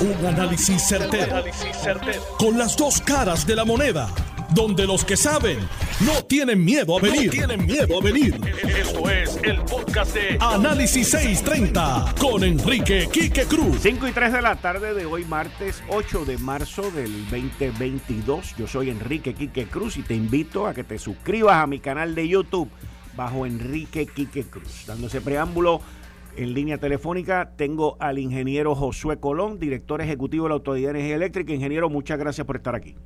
[0.00, 1.44] Un análisis certero,
[2.38, 4.08] Con las dos caras de la moneda.
[4.54, 5.58] Donde los que saben
[6.00, 7.30] no tienen miedo a venir.
[7.30, 8.40] tienen miedo a venir.
[8.66, 13.80] Esto es el podcast de Análisis 630 con Enrique Quique Cruz.
[13.82, 18.56] 5 y 3 de la tarde de hoy, martes 8 de marzo del 2022.
[18.56, 22.14] Yo soy Enrique Quique Cruz y te invito a que te suscribas a mi canal
[22.14, 22.70] de YouTube
[23.14, 24.86] bajo Enrique Quique Cruz.
[24.86, 25.82] Dándose preámbulo
[26.36, 31.16] en línea telefónica tengo al ingeniero Josué Colón, director ejecutivo de la Autoridad de Energía
[31.16, 31.52] Eléctrica.
[31.52, 32.96] Ingeniero, muchas gracias por estar aquí.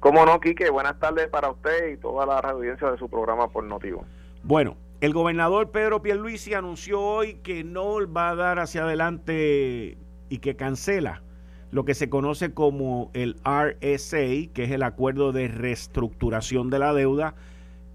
[0.00, 3.64] Cómo no, Quique, buenas tardes para usted y toda la audiencia de su programa por
[3.64, 4.04] Notivo.
[4.42, 10.38] Bueno, el gobernador Pedro Pierluisi anunció hoy que no va a dar hacia adelante y
[10.38, 11.22] que cancela
[11.70, 16.94] lo que se conoce como el RSA, que es el acuerdo de reestructuración de la
[16.94, 17.34] deuda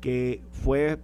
[0.02, 1.00] que fue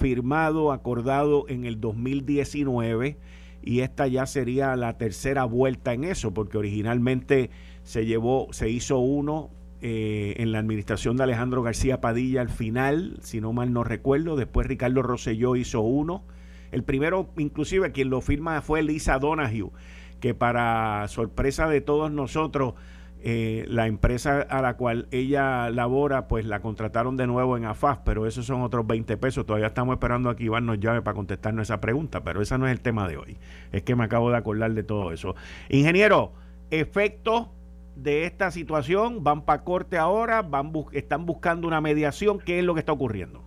[0.00, 3.18] firmado, acordado en el 2019
[3.62, 7.50] y esta ya sería la tercera vuelta en eso, porque originalmente
[7.82, 9.50] se llevó, se hizo uno
[9.82, 14.36] eh, en la administración de Alejandro García Padilla al final, si no mal no recuerdo,
[14.36, 16.24] después Ricardo Rosselló hizo uno.
[16.72, 19.70] El primero, inclusive, quien lo firma fue Lisa Donahue,
[20.20, 22.74] que para sorpresa de todos nosotros,
[23.22, 27.98] eh, la empresa a la cual ella labora, pues la contrataron de nuevo en AFAS,
[28.04, 29.44] pero esos son otros 20 pesos.
[29.44, 32.66] Todavía estamos esperando a que Iván nos llame para contestarnos esa pregunta, pero esa no
[32.66, 33.36] es el tema de hoy.
[33.72, 35.34] Es que me acabo de acordar de todo eso.
[35.68, 36.32] Ingeniero,
[36.70, 37.48] efectos
[37.94, 42.72] de esta situación, van para corte ahora, van están buscando una mediación, ¿qué es lo
[42.72, 43.42] que está ocurriendo?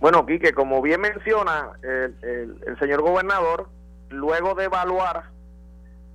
[0.00, 3.70] Bueno, Quique, como bien menciona el señor gobernador,
[4.10, 5.33] luego de evaluar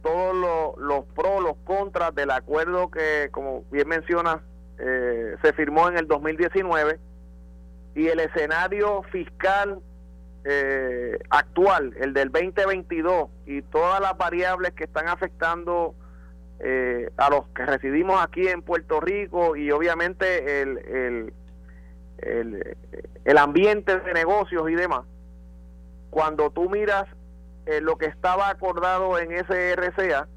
[0.01, 4.41] todos los pros, los contras del acuerdo que, como bien menciona,
[4.77, 6.99] eh, se firmó en el 2019
[7.95, 9.81] y el escenario fiscal
[10.45, 15.95] eh, actual, el del 2022 y todas las variables que están afectando
[16.59, 21.33] eh, a los que residimos aquí en Puerto Rico y obviamente el, el,
[22.19, 22.77] el,
[23.25, 25.01] el ambiente de negocios y demás,
[26.09, 27.05] cuando tú miras
[27.69, 30.27] eh, lo que estaba acordado en ese RCA,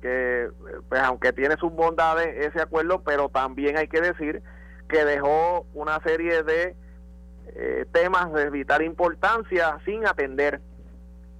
[0.00, 0.48] que
[0.88, 4.42] pues aunque tiene sus bondades ese acuerdo, pero también hay que decir
[4.88, 6.74] que dejó una serie de
[7.48, 10.62] eh, temas de vital importancia sin atender.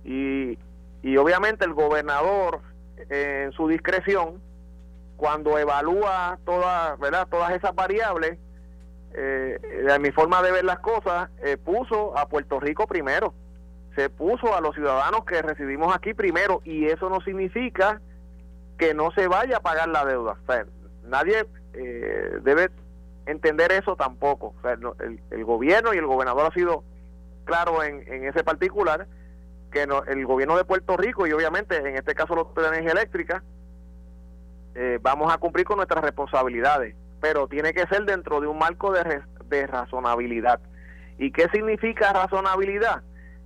[0.04, 0.58] Y,
[1.02, 2.60] y obviamente el gobernador,
[3.08, 4.38] en su discreción,
[5.16, 7.26] cuando evalúa todas, ¿verdad?
[7.30, 8.36] todas esas variables,
[9.14, 11.30] eh, de mi forma de ver las cosas,
[11.64, 13.32] puso a Puerto Rico primero
[13.94, 18.00] se puso a los ciudadanos que residimos aquí primero y eso no significa
[18.78, 20.36] que no se vaya a pagar la deuda.
[21.04, 22.70] nadie eh, debe
[23.26, 24.54] entender eso tampoco.
[25.30, 26.84] el, gobierno y el gobernador ha sido
[27.44, 29.06] claro en, ese particular
[29.70, 33.42] que el gobierno de Puerto Rico y obviamente en este caso los de energía eléctrica
[34.74, 38.92] eh, vamos a cumplir con nuestras responsabilidades, pero tiene que ser dentro de un marco
[38.92, 40.60] de, de razonabilidad.
[41.18, 43.02] ¿Y qué significa razonabilidad?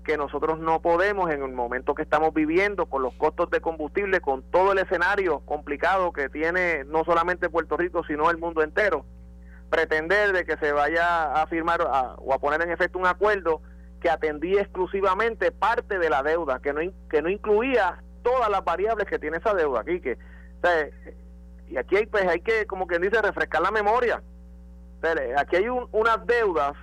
[0.07, 4.21] Que nosotros no podemos en el momento que estamos viviendo con los costos de combustible,
[4.21, 9.05] con todo el escenario complicado que tiene no solamente Puerto Rico, sino el mundo entero,
[9.69, 13.61] pretender de que se vaya a firmar o a poner en efecto un acuerdo
[14.01, 16.81] que atendía exclusivamente parte de la deuda, que no,
[17.11, 20.17] que no incluía todas las variables que tiene esa deuda aquí, que,
[21.69, 24.23] y aquí hay, pues, hay que, como quien dice, refrescar la memoria.
[25.37, 26.75] aquí hay unas deudas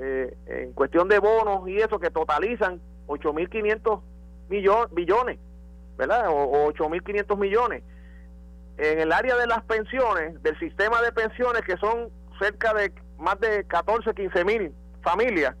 [0.00, 4.00] eh, en cuestión de bonos y eso que totalizan 8.500
[4.48, 5.38] millones, billones,
[5.96, 6.26] ¿verdad?
[6.28, 7.82] O, 8.500 millones.
[8.76, 13.40] En el área de las pensiones, del sistema de pensiones, que son cerca de más
[13.40, 14.72] de 14, 15 mil
[15.02, 15.56] familias,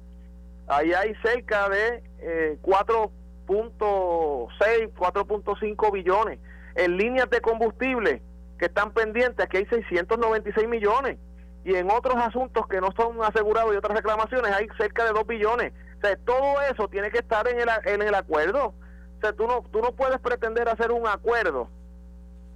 [0.68, 6.38] ahí hay cerca de eh, 4.6, 4.5 billones.
[6.76, 8.22] En líneas de combustible
[8.56, 11.18] que están pendientes, aquí hay 696 millones
[11.68, 15.26] y en otros asuntos que no son asegurados y otras reclamaciones hay cerca de 2
[15.26, 15.74] billones.
[16.24, 18.68] Todo eso tiene que estar en el, en el acuerdo.
[18.68, 21.68] O sea, tú no, tú no puedes pretender hacer un acuerdo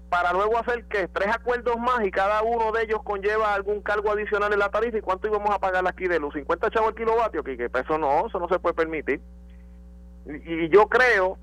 [0.09, 4.11] para luego hacer que tres acuerdos más y cada uno de ellos conlleva algún cargo
[4.11, 6.95] adicional en la tarifa y cuánto íbamos a pagar aquí de los 50 chavos el
[6.95, 9.21] kilovatio, que, eso no, eso no se puede permitir.
[10.25, 11.37] Y, y yo creo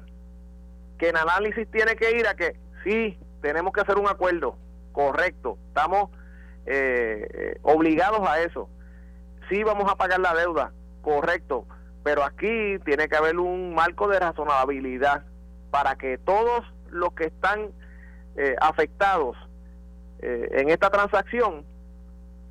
[0.97, 4.55] que el análisis tiene que ir a que sí, tenemos que hacer un acuerdo,
[4.91, 6.09] correcto, estamos
[6.65, 8.69] eh, obligados a eso.
[9.49, 10.71] Sí vamos a pagar la deuda,
[11.01, 11.65] correcto,
[12.03, 15.23] pero aquí tiene que haber un marco de razonabilidad
[15.71, 17.71] para que todos los que están
[18.35, 19.35] eh, afectados
[20.21, 21.65] eh, en esta transacción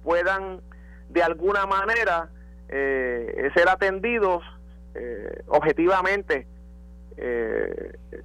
[0.05, 0.61] puedan
[1.09, 2.29] de alguna manera
[2.69, 4.43] eh, ser atendidos
[5.47, 6.45] objetivamente,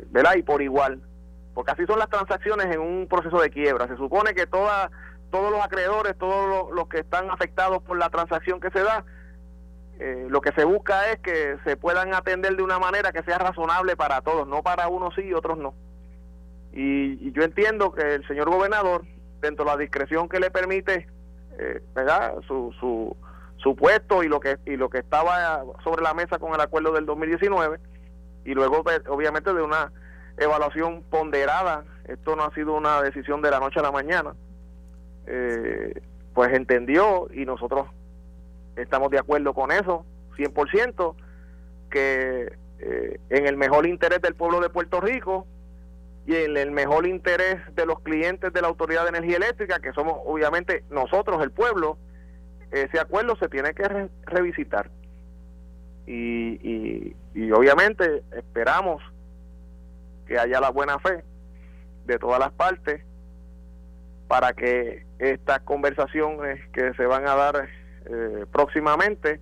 [0.10, 0.36] ¿verdad?
[0.38, 1.00] Y por igual.
[1.54, 3.88] porque así son las transacciones en un proceso de quiebra.
[3.88, 4.90] Se supone que toda,
[5.34, 9.04] todos los acreedores, todos los, que están afectados por la transacción que se da,
[10.00, 13.40] eh, lo que se busca es que se puedan atender de una manera que sea
[13.40, 15.74] razonable para todos, no para unos sí y otros no.
[16.72, 19.06] Y, yo entiendo que el señor gobernador,
[19.42, 21.08] dentro de la discreción que le permite,
[21.58, 22.36] eh, ¿verdad?
[22.48, 23.18] Su, su,
[23.58, 26.92] su puesto y lo que y lo que estaba sobre la mesa con el acuerdo
[26.92, 27.80] del 2019
[28.46, 29.92] y luego pues, obviamente de una
[30.38, 34.36] evaluación ponderada, esto no ha sido una decisión de la noche a la mañana,
[35.28, 36.02] eh,
[36.34, 37.88] pues entendió y nosotros
[38.75, 40.06] estamos de acuerdo con eso,
[40.38, 41.16] 100%,
[41.90, 45.46] que eh, en el mejor interés del pueblo de Puerto Rico
[46.25, 49.94] y en el mejor interés de los clientes de la Autoridad de Energía Eléctrica, que
[49.94, 51.98] somos obviamente nosotros, el pueblo,
[52.72, 54.90] ese acuerdo se tiene que revisitar.
[56.08, 59.02] y, y obviamente esperamos
[60.28, 61.24] que haya la buena fe
[62.06, 63.02] de todas las partes
[64.28, 67.68] para que estas conversaciones que se van a dar
[68.06, 69.40] eh, próximamente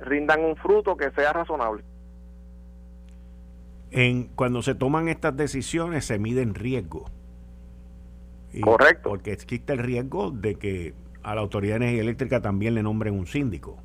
[0.00, 1.84] rindan un fruto que sea razonable.
[3.90, 7.10] En, cuando se toman estas decisiones se miden riesgos.
[8.62, 9.10] Correcto.
[9.10, 13.14] Porque existe el riesgo de que a la Autoridad de Energía Eléctrica también le nombren
[13.14, 13.78] un síndico.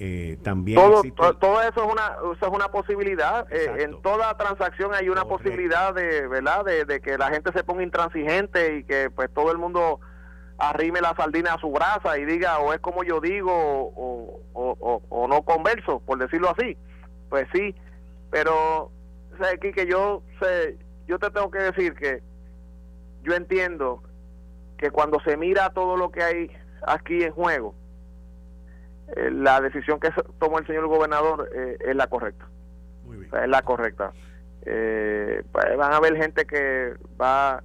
[0.00, 1.02] Eh, también todo,
[1.34, 3.52] todo, eso es una eso es una posibilidad.
[3.52, 7.82] Eh, en toda transacción hay una posibilidad de verdad de, que la gente se ponga
[7.82, 9.98] intransigente y que pues todo el mundo
[10.56, 15.26] arrime la sardina a su brasa y diga o es como yo digo o, o,
[15.28, 16.76] no converso por decirlo así.
[17.28, 17.74] Pues sí
[18.30, 18.92] pero
[19.52, 20.78] aquí que yo sé
[21.08, 22.22] yo te tengo que decir que
[23.24, 24.04] yo entiendo
[24.76, 26.50] que cuando se mira todo lo que hay
[26.86, 27.74] aquí en juego
[29.16, 32.46] eh, la decisión que tomó el señor gobernador eh, es la correcta.
[33.42, 34.12] es la correcta.
[34.66, 37.62] Eh, pues, van a haber gente que va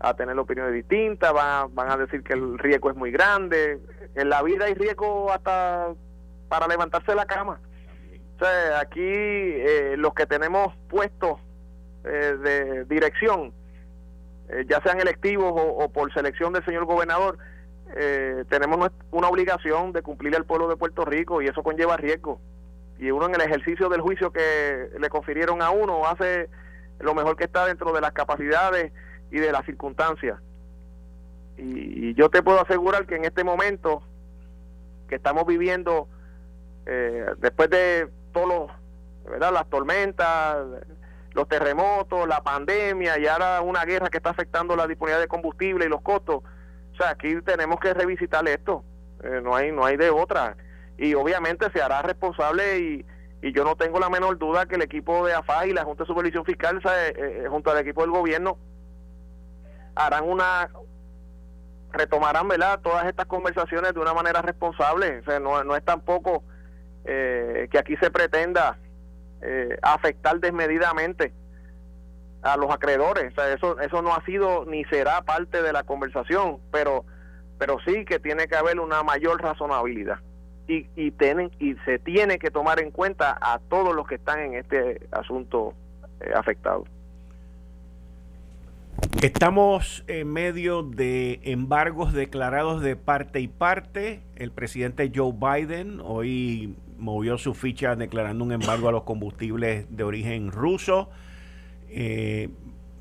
[0.00, 3.80] a tener opiniones distintas, van, van a decir que el riesgo es muy grande.
[4.14, 5.88] En la vida hay riesgo hasta
[6.48, 7.60] para levantarse de la cama.
[8.36, 9.62] O sea, aquí
[9.96, 11.38] los que tenemos puestos
[12.02, 13.52] de dirección,
[14.66, 17.38] ya sean electivos o por selección del señor gobernador,
[17.94, 22.40] eh, tenemos una obligación de cumplir al pueblo de Puerto Rico y eso conlleva riesgo.
[22.98, 26.48] Y uno en el ejercicio del juicio que le confirieron a uno hace
[27.00, 28.92] lo mejor que está dentro de las capacidades
[29.30, 30.38] y de las circunstancias.
[31.56, 34.02] Y, yo te puedo asegurar que en este momento
[35.08, 36.08] que estamos viviendo,
[36.86, 38.70] eh, después de todos
[39.24, 40.66] las tormentas,
[41.34, 45.86] los terremotos, la pandemia y ahora una guerra que está afectando la disponibilidad de combustible
[45.86, 46.42] y los costos,
[46.92, 48.84] o sea, aquí tenemos que revisitar esto,
[49.22, 50.56] eh, no hay no hay de otra.
[50.98, 53.06] Y obviamente se hará responsable y,
[53.42, 56.04] y yo no tengo la menor duda que el equipo de AFA y la Junta
[56.04, 58.58] de Supervisión Fiscal, eh, eh, junto al equipo del gobierno,
[59.94, 60.70] harán una
[61.92, 62.80] retomarán ¿verdad?
[62.80, 65.18] todas estas conversaciones de una manera responsable.
[65.20, 66.42] O sea, no, no es tampoco
[67.04, 68.78] que aquí se pretenda
[69.82, 71.34] afectar desmedidamente
[72.42, 73.32] a los acreedores.
[73.54, 77.04] Eso, eso no ha sido ni será parte de la conversación, pero,
[77.58, 80.18] pero sí que tiene que haber una mayor razonabilidad.
[80.68, 84.40] Y, y, tienen, y se tiene que tomar en cuenta a todos los que están
[84.40, 85.74] en este asunto
[86.20, 86.84] eh, afectado.
[89.20, 94.20] Estamos en medio de embargos declarados de parte y parte.
[94.36, 100.04] El presidente Joe Biden hoy movió su ficha declarando un embargo a los combustibles de
[100.04, 101.10] origen ruso.
[101.92, 102.48] Eh,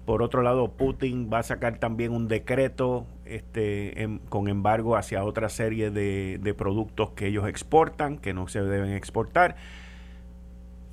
[0.05, 5.47] por otro lado, Putin va a sacar también un decreto este, con embargo hacia otra
[5.47, 9.55] serie de, productos que ellos exportan, que no se deben exportar.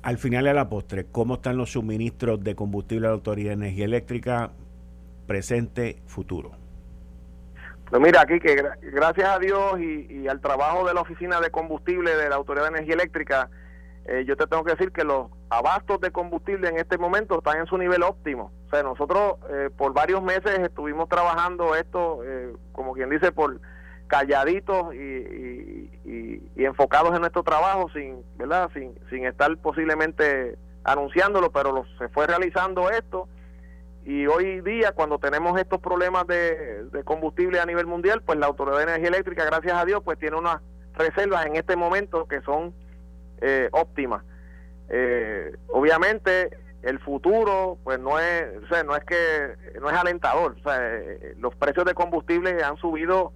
[0.01, 3.49] Al final y a la postre, ¿cómo están los suministros de combustible a la Autoridad
[3.49, 4.51] de Energía Eléctrica
[5.27, 6.51] presente, futuro?
[7.89, 8.55] Pues mira, aquí que
[8.93, 12.77] gracias a Dios y, al trabajo de la Oficina de Combustible de la Autoridad de
[12.77, 13.49] Energía Eléctrica,
[14.11, 17.59] eh, yo te tengo que decir que los abastos de combustible en este momento están
[17.59, 18.51] en su nivel óptimo.
[18.65, 23.61] O sea, nosotros eh, por varios meses estuvimos trabajando esto, eh, como quien dice, por
[24.07, 25.91] calladitos y,
[26.55, 28.69] enfocados en nuestro trabajo, sin, ¿verdad?
[28.73, 33.27] Sin, sin estar posiblemente anunciándolo, pero se fue realizando esto.
[34.05, 38.47] Y hoy día, cuando tenemos estos problemas de, de combustible a nivel mundial, pues la
[38.47, 40.61] Autoridad de Energía Eléctrica, gracias a Dios, pues tiene unas
[40.95, 42.73] reservas en este momento que son
[43.41, 44.23] eh, óptima.
[44.89, 46.49] Eh, obviamente
[46.81, 48.47] el futuro pues no es
[48.85, 53.33] no es que no es alentador eh, los precios de combustible han subido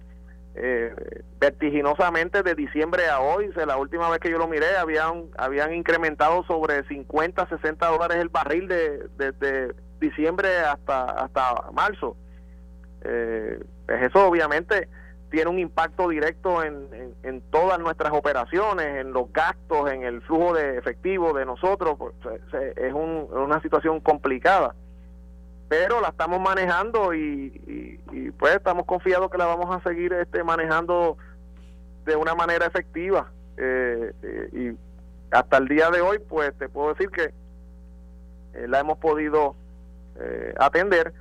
[1.40, 6.44] vertiginosamente de diciembre a hoy la última vez que yo lo miré habían habían incrementado
[6.44, 12.16] sobre 50 60 dólares el barril de, diciembre hasta, hasta marzo.
[13.02, 14.88] Eh, pues eso obviamente
[15.34, 20.54] tiene un impacto directo en, en, todas nuestras operaciones, en los gastos, en el flujo
[20.54, 21.96] de efectivo de nosotros.
[21.98, 22.14] Pues,
[22.76, 24.76] es una situación complicada,
[25.68, 27.98] pero la estamos manejando y,
[28.38, 31.16] pues estamos confiados que la vamos a seguir este, manejando
[32.06, 33.32] de una manera efectiva.
[33.56, 37.34] Eh, eh, y hasta el día de hoy, pues te puedo decir que
[38.54, 39.56] eh, la hemos podido
[40.60, 41.12] atender.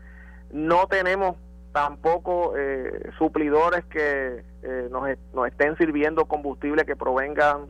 [0.51, 1.35] No tenemos
[1.73, 7.65] tampoco eh, suplidores que eh, nos, nos, estén sirviendo combustible que provengan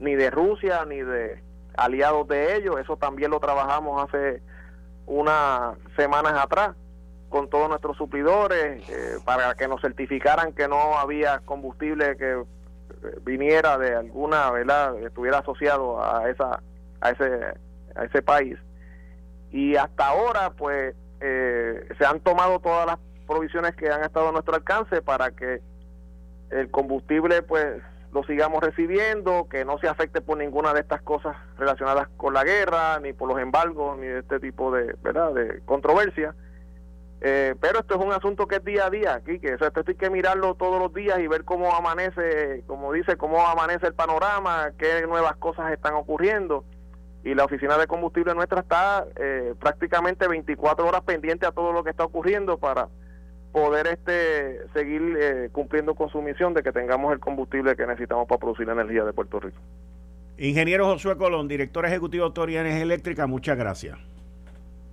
[0.00, 1.40] ni de Rusia ni de
[1.76, 2.78] aliados de ellos.
[2.80, 4.42] Eso también lo trabajamos hace
[5.06, 6.74] unas semanas atrás
[7.28, 12.42] con todos nuestros suplidores eh, para que nos certificaran que no había combustible que
[13.22, 14.98] viniera de alguna, ¿verdad?
[15.02, 16.60] estuviera asociado a esa
[17.00, 17.54] a ese
[17.94, 18.58] a ese país.
[19.52, 24.54] Y hasta ahora pues se han tomado todas las provisiones que han estado a nuestro
[24.54, 25.60] alcance para que
[26.50, 27.82] el combustible pues
[28.14, 32.44] lo sigamos recibiendo, que no se afecte por ninguna de estas cosas relacionadas con la
[32.44, 35.34] guerra, ni por los embargos, ni de este tipo de, ¿verdad?
[35.34, 36.34] de controversia.
[37.20, 39.94] Eh, pero esto es un asunto que es día a día, aquí, que esto hay
[39.96, 44.70] que mirarlo todos los días y ver cómo amanece, como dice, cómo amanece el panorama,
[44.78, 46.64] qué nuevas cosas están ocurriendo.
[47.24, 51.82] Y la oficina de combustible nuestra está eh, prácticamente 24 horas pendiente a todo lo
[51.82, 52.88] que está ocurriendo para
[53.54, 58.26] poder este seguir eh, cumpliendo con su misión de que tengamos el combustible que necesitamos
[58.26, 59.56] para producir la energía de Puerto Rico.
[60.38, 63.96] Ingeniero Josué Colón, director ejecutivo de Autoridad Energía Eléctrica, muchas gracias.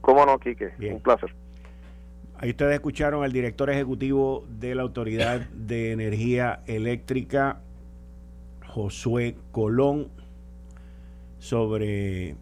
[0.01, 1.34] Cómo no, Quique, un placer.
[2.38, 7.62] Ahí ustedes escucharon al director ejecutivo de la Autoridad de Energía Eléctrica,
[8.68, 10.10] Josué Colón,
[11.39, 12.36] sobre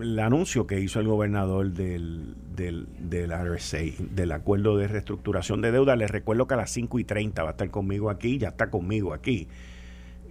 [0.00, 3.78] el anuncio que hizo el gobernador del, del, del RSA,
[4.10, 5.96] del acuerdo de reestructuración de deuda.
[5.96, 8.70] Les recuerdo que a las 5 y 30 va a estar conmigo aquí, ya está
[8.70, 9.48] conmigo aquí,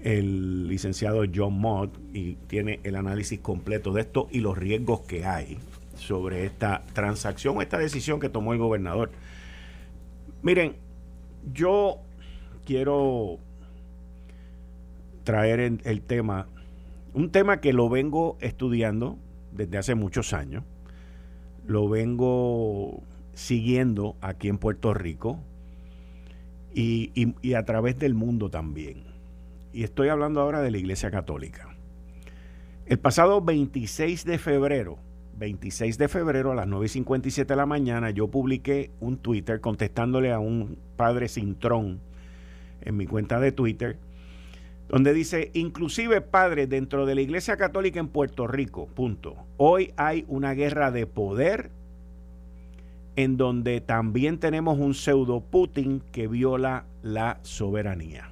[0.03, 5.25] el licenciado John Mott y tiene el análisis completo de esto y los riesgos que
[5.25, 5.57] hay
[5.95, 9.12] sobre esta transacción, esta decisión que tomó el gobernador.
[10.43, 10.75] Miren,
[11.53, 11.98] yo
[12.65, 13.39] quiero
[15.24, 16.48] traer el tema,
[17.13, 19.17] un tema que lo vengo estudiando
[19.55, 20.63] desde hace muchos años.
[21.67, 23.01] Lo vengo
[23.33, 25.39] siguiendo aquí en Puerto Rico
[26.74, 29.03] y, a través del mundo también.
[29.74, 31.75] Y estoy hablando ahora de la Iglesia Católica.
[32.85, 34.97] El pasado 26 de febrero,
[35.38, 40.39] 26 de febrero a las 9.57 de la mañana, yo publiqué un Twitter contestándole a
[40.39, 42.00] un padre Cintrón
[42.81, 43.97] en mi cuenta de Twitter
[44.89, 49.36] donde dice, inclusive padre, dentro de la Iglesia Católica en Puerto Rico, punto.
[49.58, 51.72] Hoy hay una guerra de poder
[53.15, 58.32] en donde también tenemos un pseudo Putin que viola la soberanía.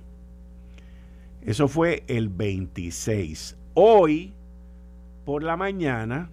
[1.42, 3.58] Eso fue el 26.
[3.74, 4.34] Hoy,
[5.26, 6.30] por la mañana,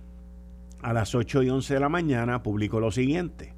[0.83, 3.55] a las 8 y 11 de la mañana, publico lo siguiente.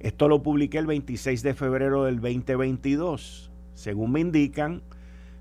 [0.00, 3.50] Esto lo publiqué el 26 de febrero del 2022.
[3.74, 4.82] Según me indican,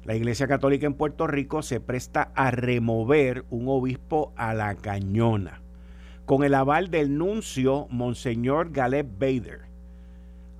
[0.06, 5.62] la Iglesia Católica en Puerto Rico se presta a remover un obispo a la cañona,
[6.26, 9.62] con el aval del nuncio Monseñor Galeb Bader.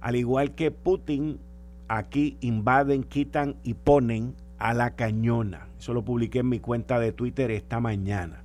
[0.02, 1.40] Al igual que Putin,
[1.88, 5.68] aquí invaden, quitan y ponen a la cañona.
[5.78, 8.42] Eso lo publiqué en mi cuenta de Twitter esta mañana.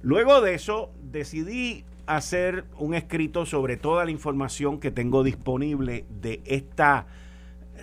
[0.00, 6.40] Luego de eso, decidí hacer un escrito sobre toda la información que tengo disponible de
[6.46, 7.06] esta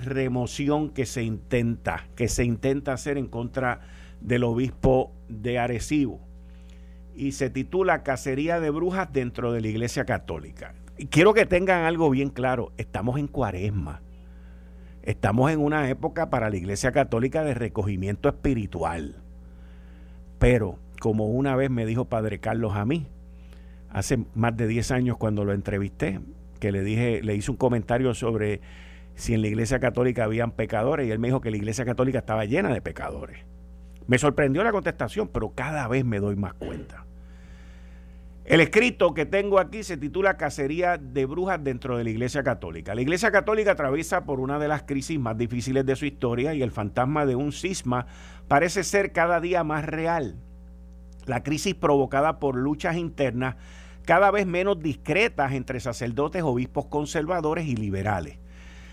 [0.02, 3.82] remoción que se intenta, que se intenta hacer en contra
[4.22, 6.20] del obispo de Arecibo.
[7.16, 10.74] Y se titula Cacería de Brujas dentro de la Iglesia Católica.
[10.98, 14.02] Y quiero que tengan algo bien claro, estamos en cuaresma.
[15.04, 19.16] Estamos en una época para la Iglesia Católica de recogimiento espiritual.
[20.40, 23.08] Pero, como una vez me dijo Padre Carlos a mí,
[23.90, 26.20] hace más de 10 años cuando lo entrevisté,
[26.60, 28.62] que le dije, le hice un comentario sobre
[29.20, 32.20] si en la iglesia católica habían pecadores y él me dijo que la iglesia católica
[32.20, 33.40] estaba llena de pecadores.
[34.08, 37.06] Me sorprendió la contestación, pero cada vez me doy más cuenta.
[38.46, 42.96] El escrito que tengo aquí se titula Cacería de Brujas dentro de la Iglesia Católica.
[42.96, 46.62] La Iglesia Católica atraviesa por una de las crisis más difíciles de su historia y
[46.62, 48.08] el fantasma de un cisma
[48.48, 50.38] parece ser cada día más real.
[51.26, 53.58] La crisis provocada por luchas internas
[54.06, 58.40] cada vez menos discretas entre sacerdotes, obispos conservadores y liberales.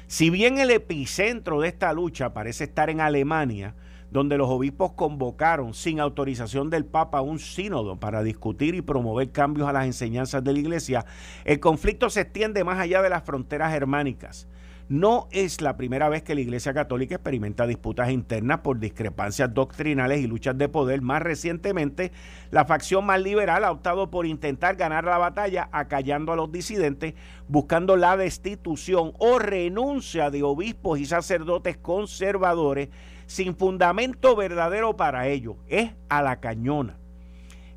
[0.08, 3.74] Si bien el epicentro de esta lucha parece estar en Alemania,
[4.12, 9.68] donde los obispos convocaron sin autorización del Papa un sínodo para discutir y promover cambios
[9.68, 11.06] a las enseñanzas de la Iglesia,
[11.44, 14.46] el conflicto se extiende más allá de las fronteras germánicas.
[14.88, 20.20] No es la primera vez que la Iglesia Católica experimenta disputas internas por discrepancias doctrinales
[20.20, 21.02] y luchas de poder.
[21.02, 22.12] Más recientemente,
[22.52, 27.14] la facción más liberal ha optado por intentar ganar la batalla acallando a los disidentes,
[27.48, 32.88] buscando la destitución o renuncia de obispos y sacerdotes conservadores
[33.26, 35.56] sin fundamento verdadero para ello.
[35.66, 36.96] Es a la cañona.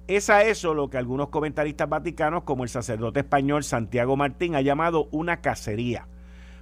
[0.08, 4.62] Es a eso lo que algunos comentaristas vaticanos, como el sacerdote español Santiago Martín, ha
[4.62, 6.06] llamado una cacería.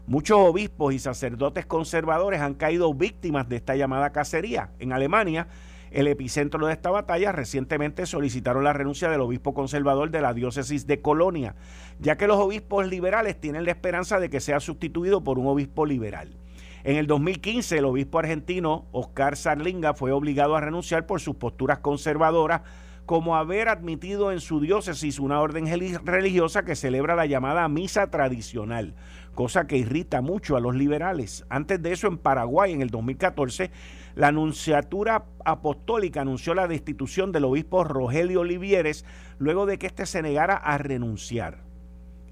[0.07, 4.69] Muchos obispos y sacerdotes conservadores han caído víctimas de esta llamada cacería.
[4.79, 5.49] En Alemania,
[5.91, 10.87] el epicentro de esta batalla, recientemente solicitaron la renuncia del obispo conservador de la diócesis
[10.87, 11.55] de Colonia,
[11.99, 15.85] ya que los obispos liberales tienen la esperanza de que sea sustituido por un obispo
[15.85, 16.37] liberal.
[16.85, 21.79] En el 2015, el obispo argentino Oscar Sarlinga fue obligado a renunciar por sus posturas
[21.79, 22.61] conservadoras,
[23.07, 25.65] como haber admitido en su diócesis una orden
[26.03, 28.95] religiosa que celebra la llamada misa tradicional,
[29.37, 31.45] cosa que irrita mucho a los liberales.
[31.47, 33.69] Antes de eso, en Paraguay, en el 2014,
[34.15, 39.05] la Anunciatura Apostólica anunció la destitución del obispo Rogelio Olivieres
[39.37, 41.59] luego de que éste se negara a renunciar.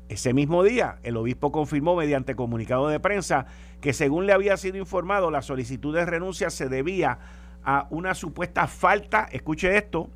[0.09, 3.45] Ese mismo día, el obispo confirmó mediante comunicado de prensa
[3.81, 7.19] que según le había sido informado, la solicitud de renuncia se debía
[7.63, 10.09] a una supuesta falta, escuche esto,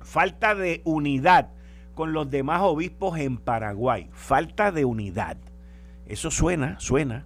[0.00, 1.48] falta de unidad
[1.96, 4.08] con los demás obispos en Paraguay.
[4.12, 5.36] Falta de unidad.
[6.10, 7.24] Eso suena, suena.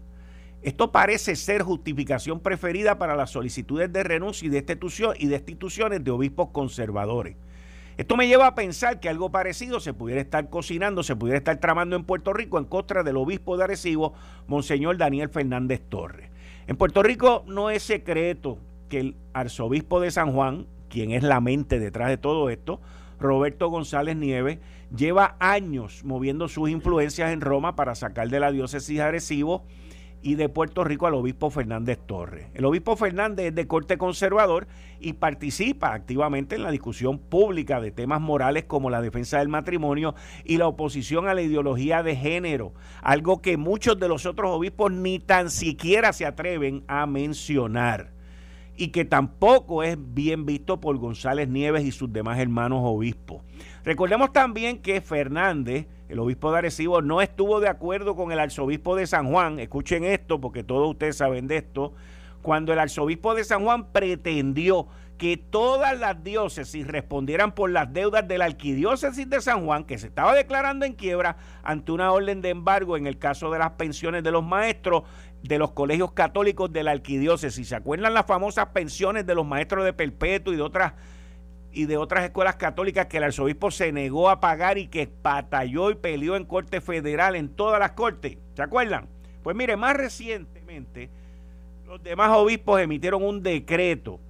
[0.60, 6.10] Esto parece ser justificación preferida para las solicitudes de renuncia y destitución y destituciones de
[6.10, 7.34] obispos conservadores.
[7.96, 11.58] Esto me lleva a pensar que algo parecido se pudiera estar cocinando, se pudiera estar
[11.60, 14.12] tramando en Puerto Rico en contra del obispo de Arecibo,
[14.48, 16.28] Monseñor Daniel Fernández Torres.
[16.66, 18.58] En Puerto Rico no es secreto
[18.90, 22.82] que el arzobispo de San Juan, quien es la mente detrás de todo esto,
[23.18, 24.58] Roberto González Nieves,
[24.96, 29.64] lleva años moviendo sus influencias en Roma para sacar de la diócesis Arecibo
[30.22, 32.46] y de Puerto Rico al obispo Fernández Torres.
[32.54, 34.66] El obispo Fernández es de corte conservador
[34.98, 40.14] y participa activamente en la discusión pública de temas morales como la defensa del matrimonio
[40.42, 44.90] y la oposición a la ideología de género, algo que muchos de los otros obispos
[44.92, 48.14] ni tan siquiera se atreven a mencionar
[48.76, 53.42] y que tampoco es bien visto por González Nieves y sus demás hermanos obispos.
[53.84, 58.96] Recordemos también que Fernández, el obispo de Arecibo, no estuvo de acuerdo con el arzobispo
[58.96, 59.60] de San Juan.
[59.60, 61.92] Escuchen esto, porque todos ustedes saben de esto.
[62.42, 68.26] Cuando el arzobispo de San Juan pretendió que todas las diócesis respondieran por las deudas
[68.26, 72.42] de la arquidiócesis de San Juan, que se estaba declarando en quiebra ante una orden
[72.42, 75.04] de embargo en el caso de las pensiones de los maestros
[75.44, 77.68] de los colegios católicos de la arquidiócesis.
[77.68, 80.94] ¿Se acuerdan las famosas pensiones de los maestros de perpetuo y de otras
[81.70, 85.90] y de otras escuelas católicas que el arzobispo se negó a pagar y que batalló
[85.90, 88.38] y peleó en corte federal, en todas las cortes.
[88.54, 89.08] ¿Se acuerdan?
[89.42, 91.10] Pues mire, más recientemente
[91.86, 94.20] los demás obispos emitieron un decreto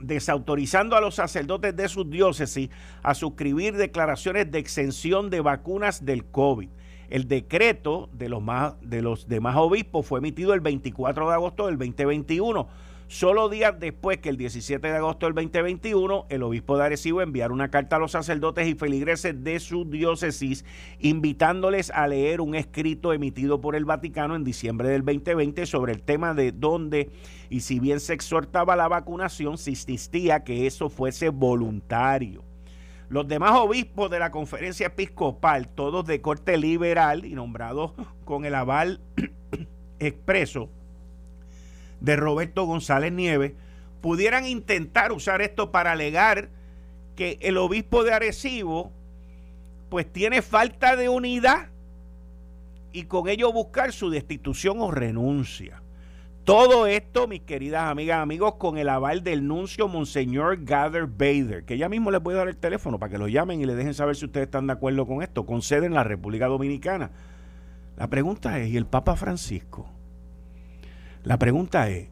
[0.00, 2.70] desautorizando a los sacerdotes de sus diócesis
[3.02, 6.68] a suscribir declaraciones de exención de vacunas del COVID.
[7.08, 11.66] El decreto de los, más, de los demás obispos fue emitido el 24 de agosto
[11.66, 12.68] del 2021
[13.08, 17.54] Solo días después que el 17 de agosto del 2021, el obispo de Arecibo enviara
[17.54, 20.66] una carta a los sacerdotes y feligreses de su diócesis
[20.98, 26.02] invitándoles a leer un escrito emitido por el Vaticano en diciembre del 2020 sobre el
[26.02, 27.08] tema de dónde
[27.48, 32.47] y si bien se exhortaba la vacunación, se insistía que eso fuese voluntario.
[33.08, 37.92] Los demás obispos de la conferencia episcopal, todos de corte liberal y nombrados
[38.24, 39.00] con el aval
[39.98, 40.68] expreso,
[42.00, 43.54] de Roberto González Nieves,
[44.00, 46.50] pudieran intentar usar esto para alegar
[47.16, 48.92] que el obispo de Arecibo
[49.88, 51.70] pues tiene falta de unidad
[52.92, 55.82] y con ello buscar su destitución o renuncia.
[56.48, 61.76] Todo esto, mis queridas amigas, amigos, con el aval del nuncio Monseñor Gather Bader, que
[61.76, 63.92] ya mismo les voy a dar el teléfono para que lo llamen y le dejen
[63.92, 67.10] saber si ustedes están de acuerdo con esto, con sede en la República Dominicana.
[67.98, 69.90] La pregunta es, ¿y el Papa Francisco?
[71.22, 72.08] La pregunta es,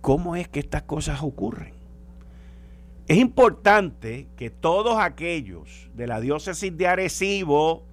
[0.00, 1.72] ¿cómo es que estas cosas ocurren?
[3.06, 7.84] Es importante que todos aquellos de la diócesis de Arecibo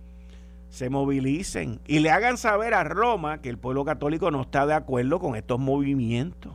[0.72, 4.74] se movilicen y le hagan saber a Roma que el pueblo católico no está de
[4.74, 6.54] acuerdo con estos movimientos,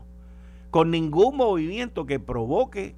[0.71, 2.97] con ningún movimiento que provoque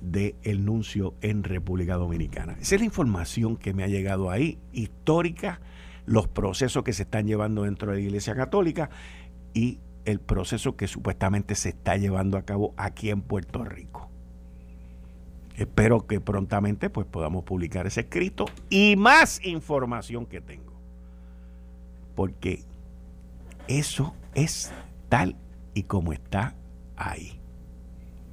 [0.00, 2.56] del el nuncio en República Dominicana.
[2.60, 5.60] Esa es la información que me ha llegado ahí, histórica,
[6.06, 8.90] los procesos que se están llevando dentro de la Iglesia Católica
[9.52, 9.78] y
[10.08, 14.08] el proceso que supuestamente se está llevando a cabo aquí en Puerto Rico.
[15.54, 20.72] Espero que prontamente pues podamos publicar ese escrito y más información que tengo.
[22.14, 22.62] Porque
[23.66, 24.72] eso es
[25.10, 25.36] tal
[25.74, 26.54] y como está
[26.96, 27.38] ahí.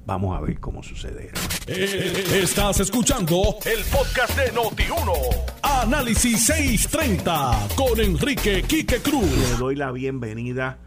[0.06, 1.30] Vamos a ver cómo sucede.
[1.66, 5.12] Eh, estás escuchando el podcast de Noti1.
[5.62, 9.28] Análisis 630 con Enrique Quique Cruz.
[9.28, 10.85] Le doy la bienvenida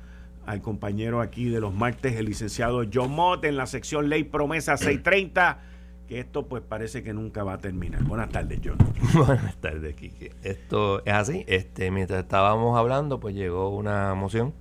[0.50, 4.78] al compañero aquí de los martes, el licenciado John Mott, en la sección Ley Promesa
[4.78, 5.60] 630
[6.08, 8.04] que esto pues parece que nunca va a terminar.
[8.04, 8.78] Buenas tardes, John.
[9.14, 10.32] Buenas tardes, Kike.
[10.42, 11.46] Esto es así.
[11.48, 14.56] Este, mientras estábamos hablando, pues llegó una moción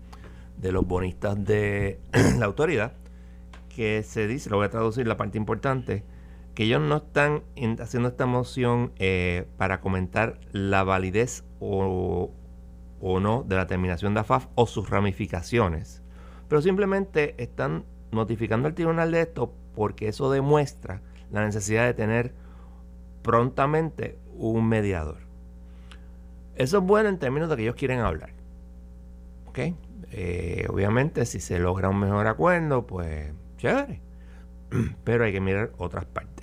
[0.58, 2.00] de los bonistas de
[2.38, 2.92] la autoridad
[3.74, 6.04] que se dice, lo voy a traducir la parte importante,
[6.54, 7.44] que ellos no están
[7.80, 12.30] haciendo esta moción eh, para comentar la validez o,
[13.00, 16.02] o no de la terminación de AFAF o sus ramificaciones,
[16.48, 22.34] pero simplemente están notificando al tribunal de esto porque eso demuestra la necesidad de tener
[23.22, 25.18] prontamente un mediador.
[26.56, 28.30] Eso es bueno en términos de que ellos quieren hablar.
[29.46, 29.58] ¿Ok?
[30.10, 34.00] Eh, obviamente, si se logra un mejor acuerdo, pues chévere.
[35.04, 36.37] Pero hay que mirar otras partes.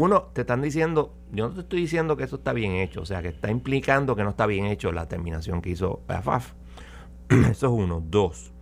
[0.00, 3.04] Uno, te están diciendo, yo no te estoy diciendo que eso está bien hecho, o
[3.04, 6.52] sea, que está implicando que no está bien hecho la terminación que hizo AFAF.
[7.28, 8.00] Eso es uno.
[8.08, 8.52] Dos,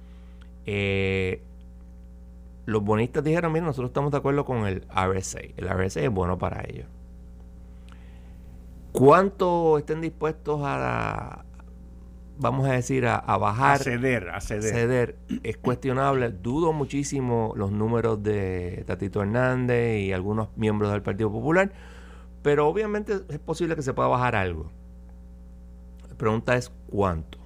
[0.64, 1.42] eh,
[2.64, 5.40] los bonistas dijeron, mira, nosotros estamos de acuerdo con el RSA.
[5.58, 6.86] El RSA es bueno para ellos.
[8.92, 11.44] ¿Cuánto estén dispuestos a,
[12.38, 13.80] vamos a decir, a, bajar?
[13.80, 15.16] A ceder, a ceder.
[15.42, 16.30] Es cuestionable.
[16.30, 21.72] Dudo muchísimo los números de Tatito Hernández y algunos miembros del Partido Popular,
[22.42, 24.70] pero obviamente es posible que se pueda bajar algo.
[26.08, 27.38] La pregunta es cuánto.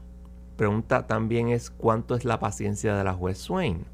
[0.56, 3.86] Pregunta también es cuánto es la paciencia de la juez Swain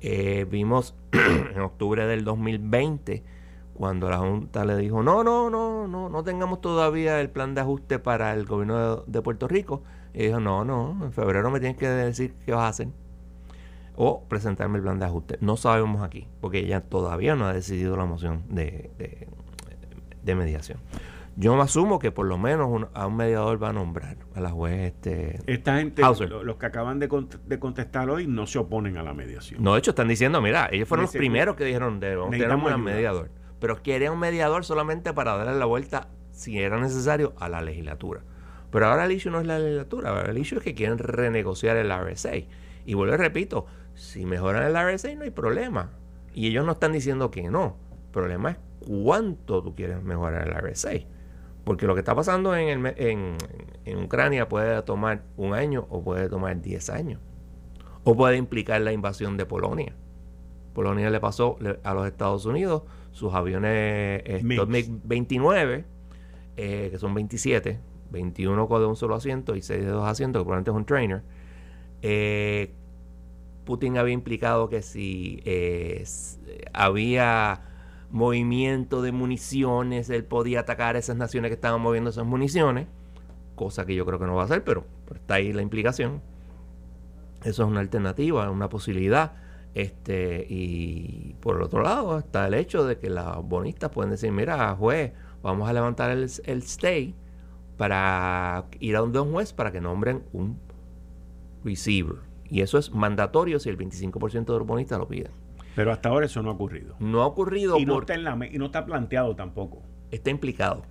[0.00, 3.24] eh, vimos en octubre del 2020
[3.74, 7.60] cuando la Junta le dijo, no, no, no, no, no tengamos todavía el plan de
[7.60, 9.82] ajuste para el gobierno de, Puerto Rico.
[10.16, 12.88] Y dijo, no, no, en febrero me tienes que decir qué vas a hacer.
[13.94, 15.38] O presentarme el plan de ajuste.
[15.40, 18.90] No sabemos aquí, porque ella todavía no ha decidido la moción de,
[20.22, 20.78] de mediación.
[21.38, 24.50] Yo me asumo que por lo menos a un mediador va a nombrar a la
[24.50, 27.08] juez este esta gente los que acaban de,
[27.58, 30.88] contestar hoy no se oponen a la mediación no de hecho están diciendo mira ellos
[30.88, 32.30] fueron los primeros que dijeron de un
[32.82, 37.60] mediador pero querían un mediador solamente para darle la vuelta si era necesario a la
[37.60, 38.22] legislatura
[38.76, 41.78] pero ahora el issue no es la legislatura ahora el issue es que quieren renegociar
[41.78, 42.34] el RSA
[42.84, 45.92] y vuelvo y repito si mejoran el RSA no hay problema.
[46.34, 47.78] Y ellos no están diciendo que no.
[47.90, 51.06] El problema es cuánto tú quieres mejorar el RSA
[51.64, 56.60] porque lo que está pasando en, en, Ucrania puede tomar un año o puede tomar
[56.60, 57.20] 10 años.
[58.04, 59.94] O puede implicar la invasión de Polonia.
[60.74, 65.84] Polonia le pasó a los Estados Unidos sus aviones MiG-29,
[66.58, 70.40] eh, que son 27, 21 con de un solo asiento y 6 de dos asientos,
[70.40, 71.22] que probablemente es un trainer.
[72.02, 72.72] Eh,
[73.64, 76.04] Putin había implicado que si eh,
[76.72, 77.62] había
[78.10, 82.86] movimiento de municiones, él podía atacar a esas naciones que estaban moviendo esas municiones,
[83.56, 86.22] cosa que yo creo que no va a hacer, pero, está ahí la implicación.
[87.42, 89.32] Eso es una alternativa, una posibilidad.
[89.74, 94.32] Este, y por el otro lado está el hecho de que los bonistas pueden decir,
[94.32, 97.14] mira, juez, vamos a levantar el, el stay
[97.76, 100.58] para ir a donde un juez para que nombren un
[101.64, 102.16] receiver.
[102.48, 105.32] Y eso es mandatorio si el 25% de los bonistas lo piden.
[105.74, 106.94] Pero hasta ahora eso no ha ocurrido.
[107.00, 107.78] No ha ocurrido.
[107.78, 109.82] Y no, está, en la, y no está planteado tampoco.
[110.10, 110.84] Está implicado.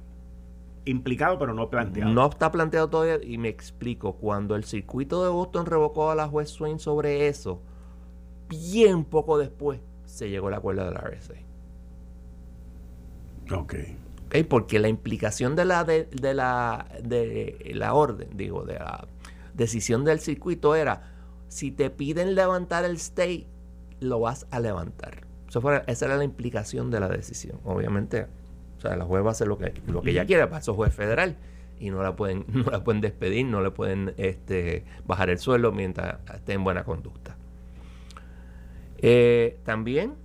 [0.86, 2.12] implicado, pero no planteado.
[2.14, 4.14] No está planteado todavía y me explico.
[4.18, 7.62] Cuando el circuito de Boston revocó a la juez Swain sobre eso,
[8.48, 11.34] bien poco después se llegó el acuerdo de la RSA.
[13.52, 13.76] Ok.
[14.44, 19.08] Porque la implicación de la de, la de la orden, digo, de la
[19.54, 21.14] decisión del circuito era
[21.48, 23.48] si te piden levantar el stay,
[24.00, 25.26] lo vas a levantar.
[25.88, 27.60] esa era la implicación de la decisión.
[27.64, 28.28] Obviamente,
[28.78, 30.74] o sea, la juez va a hacer lo que, lo que ella quiera, para eso
[30.74, 31.38] juez federal
[31.80, 35.72] y no la pueden no la pueden despedir, no le pueden este, bajar el suelo
[35.72, 37.38] mientras esté en buena conducta.
[38.98, 40.16] Eh, también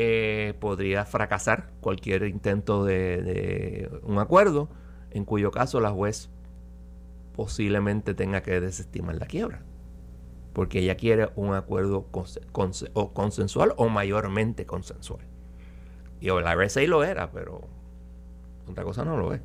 [0.00, 4.68] eh, podría fracasar cualquier intento de, un acuerdo,
[5.10, 6.30] en cuyo caso la juez
[7.34, 9.64] posiblemente tenga que desestimar la quiebra,
[10.52, 12.06] porque ella quiere un acuerdo
[12.92, 15.26] o consensual o mayormente consensual.
[16.20, 17.62] Y la RSA lo era, pero
[18.70, 19.40] otra cosa no lo es.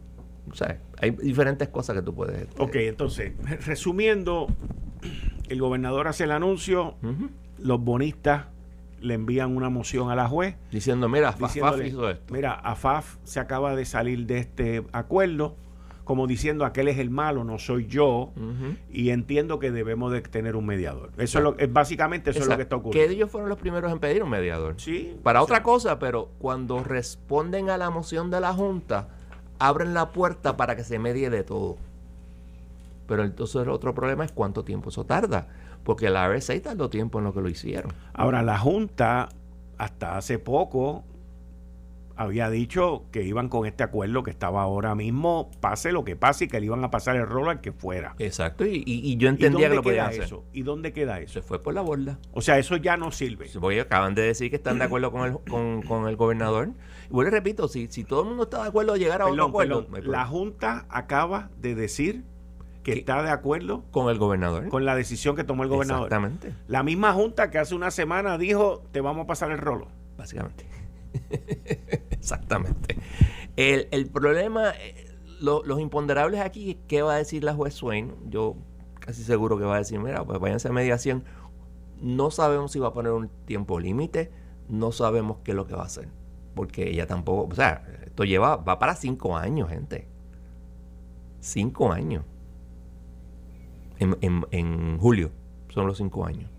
[0.51, 2.47] O sea, hay diferentes cosas que tú puedes...
[2.59, 3.33] Ok, entonces,
[3.65, 4.45] resumiendo,
[5.49, 6.93] el gobernador hace el anuncio,
[7.57, 8.53] los bonistas
[9.03, 10.55] le envían una moción a la juez.
[10.71, 12.33] Diciendo, mira, AFAF hizo esto.
[12.33, 15.55] Mira, AFAF se acaba de salir de este acuerdo,
[16.05, 18.31] como diciendo, aquel es el malo, no soy yo,
[18.89, 21.11] y entiendo que debemos de tener un mediador.
[21.17, 23.09] Eso es, lo, es básicamente eso es lo que está ocurriendo.
[23.09, 24.75] Que ellos fueron los primeros en pedir un mediador.
[24.77, 25.15] Sí.
[25.21, 29.09] Para otra cosa, pero cuando responden a la moción de la Junta,
[29.59, 31.77] abren la puerta para que se medie de todo.
[33.05, 35.47] Pero entonces el otro problema es cuánto tiempo eso tarda
[35.83, 37.93] porque la RSA tardó tiempo en lo que lo hicieron.
[38.13, 39.29] Ahora, la Junta,
[39.77, 41.03] hasta hace poco,
[42.15, 46.45] había dicho que iban con este acuerdo que estaba ahora mismo, pase lo que pase,
[46.45, 48.15] y que le iban a pasar el rol al que fuera.
[48.19, 50.23] Exacto, y, yo entendía que lo podían hacer.
[50.23, 50.45] Eso?
[50.53, 51.33] ¿Y dónde queda eso?
[51.33, 52.19] Se fue por la borda.
[52.31, 53.49] O sea, eso ya no sirve.
[53.59, 56.69] Porque acaban de decir que están de acuerdo con el, con, el gobernador.
[57.09, 59.45] Y bueno, repito, si, si todo el mundo está de acuerdo a llegar a otro
[59.45, 59.87] acuerdo...
[60.03, 62.23] la Junta acaba de decir
[62.83, 64.67] que está de acuerdo con el gobernador.
[64.67, 66.07] Con la decisión que tomó el gobernador.
[66.07, 66.53] Exactamente.
[66.67, 69.87] La misma junta que hace una semana dijo, te vamos a pasar el rolo.
[70.17, 70.65] Básicamente.
[72.11, 72.97] Exactamente.
[73.55, 78.13] El, problema, eh, los imponderables aquí, ¿qué va a decir la juez Swain?
[78.29, 78.57] Yo
[78.99, 81.23] casi seguro que va a decir, mira, pues váyanse a mediación.
[82.01, 84.29] No sabemos si va a poner un tiempo límite,
[84.67, 86.09] no sabemos qué es lo que va a hacer.
[86.53, 90.07] Porque ella tampoco, o sea, esto lleva, va para cinco años, gente.
[91.39, 92.23] Cinco años
[94.21, 95.31] en, julio.
[95.69, 96.49] Son los cinco años.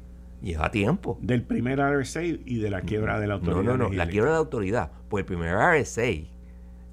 [0.43, 1.19] Lleva tiempo.
[1.23, 3.63] Del primer RSA y de la quiebra de la autoridad.
[3.63, 3.95] No, no, no.
[3.95, 4.93] La quiebra de la autoridad.
[5.09, 6.27] Pues el primer RSA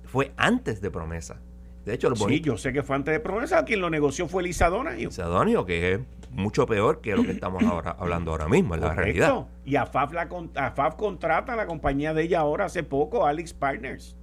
[0.05, 1.41] fue antes de promesa.
[1.85, 3.65] De hecho, sí, yo sé que fue antes de promesa.
[3.65, 5.05] Quien lo negoció fue Lisa Donahue.
[5.05, 5.99] Lisa Donahue, que es
[6.31, 9.47] mucho peor que lo que estamos ahora hablando ahora mismo, en la realidad.
[9.65, 14.15] Y AFAF, la, AFAF contrata a la compañía de ella ahora hace poco, Alex Partners.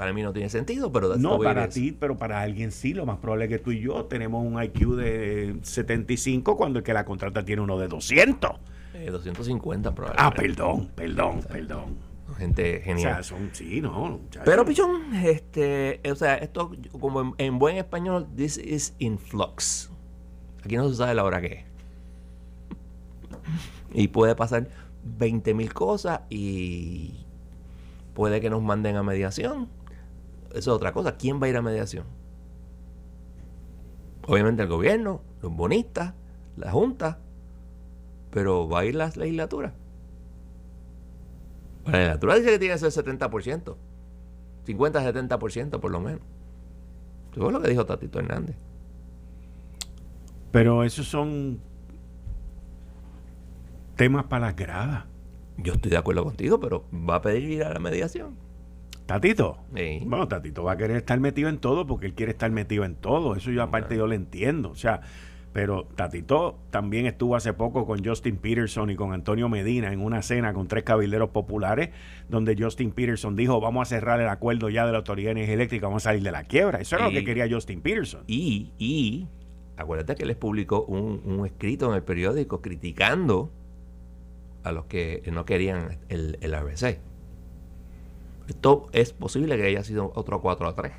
[0.00, 1.14] Para mí no tiene sentido, pero...
[1.18, 2.94] No, para ti, pero para alguien sí.
[2.94, 6.82] Lo más probable es que tú y yo tenemos un IQ de 75 cuando el
[6.82, 8.50] que la contrata tiene uno de 200.
[9.12, 10.22] 250 probablemente.
[10.26, 11.98] Ah, perdón, perdón, perdón.
[12.38, 13.10] Gente genial.
[13.10, 14.20] O sea, son, sí, no.
[14.42, 19.92] Pero, Pichón, este, o sea, esto, como en, buen español, this is in flux.
[20.64, 21.64] Aquí no se sabe la hora que es.
[23.92, 24.66] Y puede pasar
[25.18, 27.26] 20 mil cosas y
[28.14, 29.68] puede que nos manden a mediación
[30.54, 31.16] es otra cosa.
[31.16, 32.04] ¿Quién va a ir a mediación?
[34.26, 36.14] Obviamente el gobierno, los bonistas,
[36.56, 37.18] la Junta,
[38.30, 39.72] pero va a ir la legislatura.
[41.86, 43.76] La legislatura dice que tiene que ser 70%,
[44.66, 46.20] 50-70% por lo menos.
[47.32, 48.56] Eso es lo que dijo Tatito Hernández.
[50.52, 51.60] Pero esos son
[53.96, 55.04] temas para las gradas.
[55.56, 58.34] Yo estoy de acuerdo contigo, pero va a pedir ir a la mediación.
[59.10, 59.58] Tatito.
[60.04, 62.94] Bueno, Tatito va a querer estar metido en todo porque él quiere estar metido en
[62.94, 63.34] todo.
[63.34, 64.70] Eso yo aparte yo lo entiendo.
[64.70, 65.00] O sea,
[65.52, 70.22] pero Tatito también estuvo hace poco con Justin Peterson y con Antonio Medina en una
[70.22, 71.90] cena con tres cabilderos populares,
[72.28, 75.54] donde Justin Peterson dijo, vamos a cerrar el acuerdo ya de la Autoridad de Energía
[75.54, 76.80] Eléctrica, vamos a salir de la quiebra.
[76.80, 78.22] Eso era lo que quería Justin Peterson.
[78.28, 79.26] Y, y
[79.76, 83.50] acuérdate que les publicó un, escrito en el periódico criticando
[84.62, 87.09] a los que no querían el, el RBC.
[88.50, 90.92] Esto es posible que haya sido otro 4 a 3.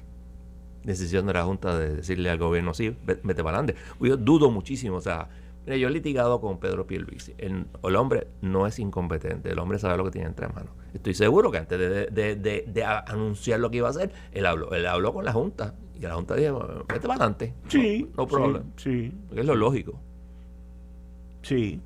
[0.86, 3.76] Decisión de la Junta de decirle al gobierno, sí, vete para adelante.
[4.00, 5.28] Yo dudo muchísimo, o sea,
[5.66, 7.36] mira, yo he litigado con Pedro Pierluisi.
[7.38, 10.72] El, el, hombre no es incompetente, el hombre sabe lo que tiene entre manos.
[10.94, 15.14] Estoy seguro que antes de, anunciar lo que iba a hacer, él habló, él habló
[15.14, 17.54] con la Junta y la Junta dijo, vete para adelante.
[17.68, 18.10] Sí.
[18.16, 18.64] No, problema.
[18.78, 20.00] Sí, Porque es lo lógico.
[21.42, 21.82] Sí.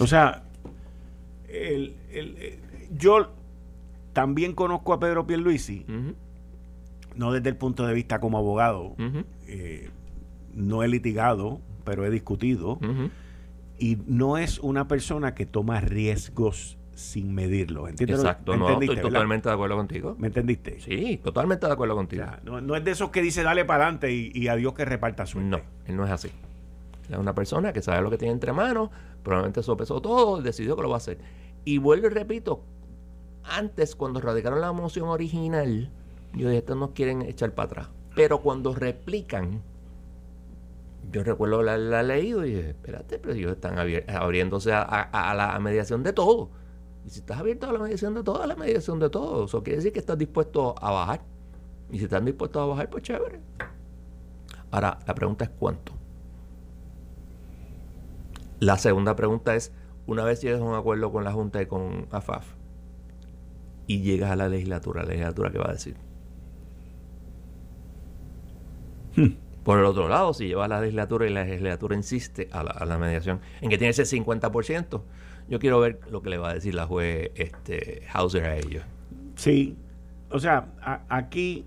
[0.00, 0.42] O sea,
[1.48, 2.58] el, el,
[2.98, 3.41] yo
[4.12, 5.86] también conozco a Pedro Pierluisi
[7.16, 8.94] no desde el punto de vista como abogado,
[9.46, 9.90] eh,
[10.54, 12.78] no he litigado, pero he discutido,
[13.78, 17.88] y no es una persona que toma riesgos sin medirlo.
[17.88, 18.20] ¿Entiendes?
[18.20, 20.14] Exacto, no, estoy totalmente de acuerdo contigo.
[20.18, 20.78] ¿Me entendiste?
[20.80, 22.24] Sí, totalmente de acuerdo contigo.
[22.44, 25.26] no, es de esos que dice dale para adelante y, y, a Dios que reparta
[25.26, 25.50] suerte.
[25.50, 26.30] No, él no es así.
[27.10, 28.90] Es una persona que sabe lo que tiene entre manos,
[29.22, 31.18] probablemente sopesó todo y decidió que lo va a hacer.
[31.64, 32.62] Y vuelvo y repito,
[33.44, 35.90] antes cuando radicaron la moción original,
[36.34, 37.88] yo dije, estos no quieren echar para atrás.
[38.14, 39.62] Pero cuando replican,
[41.10, 46.02] yo recuerdo la, la leído y dije, espérate, pero ellos están abriéndose a, la mediación
[46.02, 46.50] de todo.
[47.04, 49.46] Y si estás abierto a la mediación de todo, a la mediación de todo.
[49.46, 51.20] Eso quiere decir que estás dispuesto a bajar.
[51.90, 53.40] Y si están dispuestos a bajar, pues chévere.
[54.70, 55.92] Ahora, la pregunta es cuánto.
[58.60, 59.72] La segunda pregunta es,
[60.06, 62.61] una vez llegas a un acuerdo con la Junta y con AFAF
[63.92, 65.96] y llegas a la legislatura, ¿la legislatura qué va a decir?
[69.16, 69.34] Hmm.
[69.64, 72.98] Por el otro lado, si llevas a la legislatura y la legislatura insiste a la,
[72.98, 75.02] mediación en que tiene ese 50%,
[75.48, 78.82] yo quiero ver lo que le va a decir la juez este, Hauser a ellos.
[79.36, 79.76] Sí,
[80.30, 80.66] o sea,
[81.08, 81.64] aquí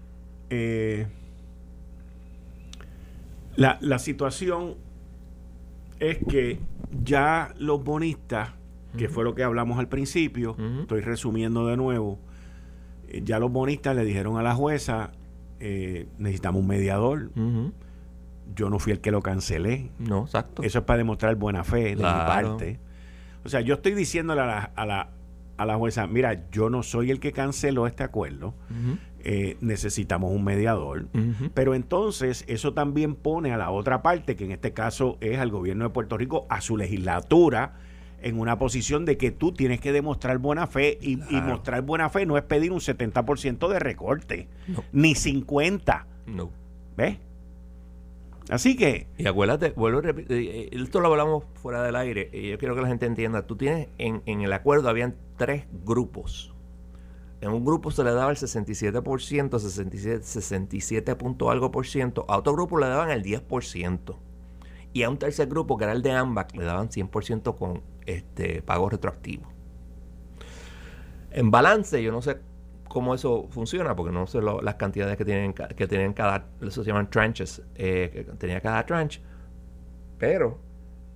[0.50, 1.08] eh,
[3.56, 4.76] la, la situación
[6.00, 6.60] es que
[7.04, 8.50] ya los bonistas,
[8.98, 12.20] que fue lo que hablamos al principio, estoy resumiendo de nuevo,
[13.08, 15.12] eh, ya los bonistas le dijeron a la jueza,
[15.60, 17.32] eh, necesitamos un mediador.
[18.56, 19.90] Yo no fui el que lo cancelé.
[19.98, 20.62] No, exacto.
[20.64, 22.80] Eso es para demostrar buena fe de mi parte.
[23.44, 25.10] O sea, yo estoy diciéndole a la, a la,
[25.58, 28.54] a la jueza, mira, yo no soy el que canceló este acuerdo.
[29.28, 31.08] Eh, necesitamos un mediador.
[31.56, 35.50] Pero entonces eso también pone a la otra parte, que en este caso es al
[35.50, 37.74] gobierno de Puerto Rico, a su legislatura,
[38.26, 42.26] en una posición de que tú tienes que demostrar buena fe y, mostrar buena fe
[42.26, 44.48] no es pedir un 70% de recorte,
[44.92, 46.08] ni 50.
[46.26, 46.50] No.
[46.98, 47.20] ¿Ves?
[48.50, 49.08] Así que...
[49.18, 52.82] Y acuérdate, vuelvo a repetir, esto lo hablamos fuera del aire, y yo quiero que
[52.82, 56.56] la gente entienda, tú tienes, en, en el acuerdo habían tres grupos
[57.42, 62.38] en un grupo se le daba el 67%, 67, 67 punto algo por ciento, a
[62.38, 64.16] otro grupo le daban el 10%.
[64.96, 68.62] Y a un tercer grupo, que era el de AMBAC, le daban 100% con este
[68.62, 69.44] pago retroactivo.
[71.32, 72.38] En balance, yo no sé
[72.88, 76.88] cómo eso funciona, porque no sé las cantidades que tienen, que tienen cada, eso se
[76.88, 79.22] llaman tranches, eh, que tenía cada tranche,
[80.18, 80.60] pero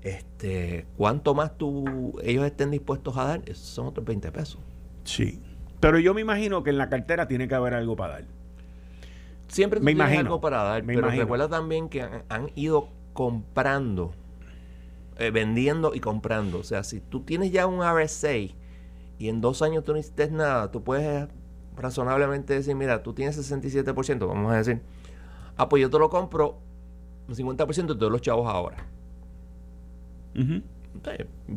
[0.01, 4.59] este, cuánto más tú, ellos estén dispuestos a dar, esos son otros 20 pesos.
[5.05, 5.41] Sí.
[5.79, 8.25] Pero yo me imagino que en la cartera tiene que haber algo para dar.
[9.47, 12.89] Siempre me imagino, algo para dar, pero recuerda también que han, ido
[13.19, 14.13] comprando,
[15.17, 16.59] eh, vendiendo y comprando.
[16.59, 20.31] O sea, si tú tienes ya un RSA y en dos años tú no hiciste
[20.31, 21.27] nada, tú puedes
[21.75, 24.81] razonablemente decir, mira, tú tienes 67%, vamos a decir,
[25.57, 26.61] ah, pues yo te lo compro
[27.27, 28.87] un 50% de todos los chavos ahora.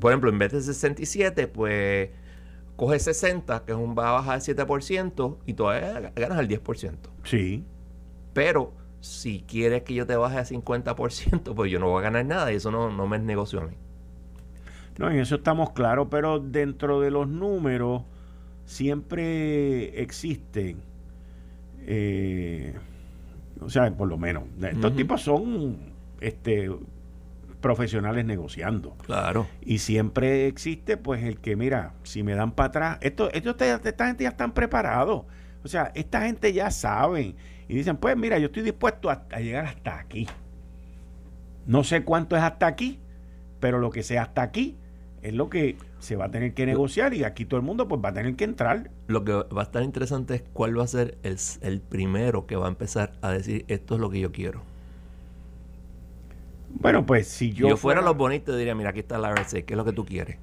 [0.00, 2.10] Por ejemplo, en vez de 67, pues
[2.74, 6.96] coge 60, que es un, va a bajar el 7%, y todavía ganas el 10%.
[7.22, 7.64] Sí.
[8.32, 12.24] Pero si quieres que yo te baje al 50%, pues yo no voy a ganar
[12.24, 13.74] nada y eso no, no me es negocio a mí.
[14.96, 18.02] No, en eso estamos claros, pero dentro de los números
[18.64, 20.82] siempre existen,
[21.80, 22.74] eh,
[23.60, 25.78] o sea, por lo menos, estos tipos son
[26.20, 26.70] este
[27.60, 28.96] profesionales negociando.
[29.06, 29.46] Claro.
[29.62, 34.06] Y siempre existe, pues, el que, mira, si me dan para atrás, esto, esto, esta
[34.06, 35.24] gente ya están preparados.
[35.64, 37.34] O sea, esta gente ya sabe.
[37.72, 40.28] Y dicen, pues, mira, yo estoy dispuesto a, llegar hasta aquí.
[41.64, 43.00] No sé cuánto es hasta aquí,
[43.60, 44.76] pero lo que sea hasta aquí
[45.22, 47.98] es lo que se va a tener que negociar y aquí todo el mundo pues
[48.04, 48.90] va a tener que entrar.
[49.06, 52.56] Lo que va a estar interesante es cuál va a ser el, el primero que
[52.56, 54.60] va a empezar a decir esto es lo que yo quiero.
[56.68, 57.70] Bueno, pues si yo.
[57.70, 60.04] Yo fuera, los bonitos, diría: Mira, aquí está la RC, ¿qué es lo que tú
[60.04, 60.36] quieres?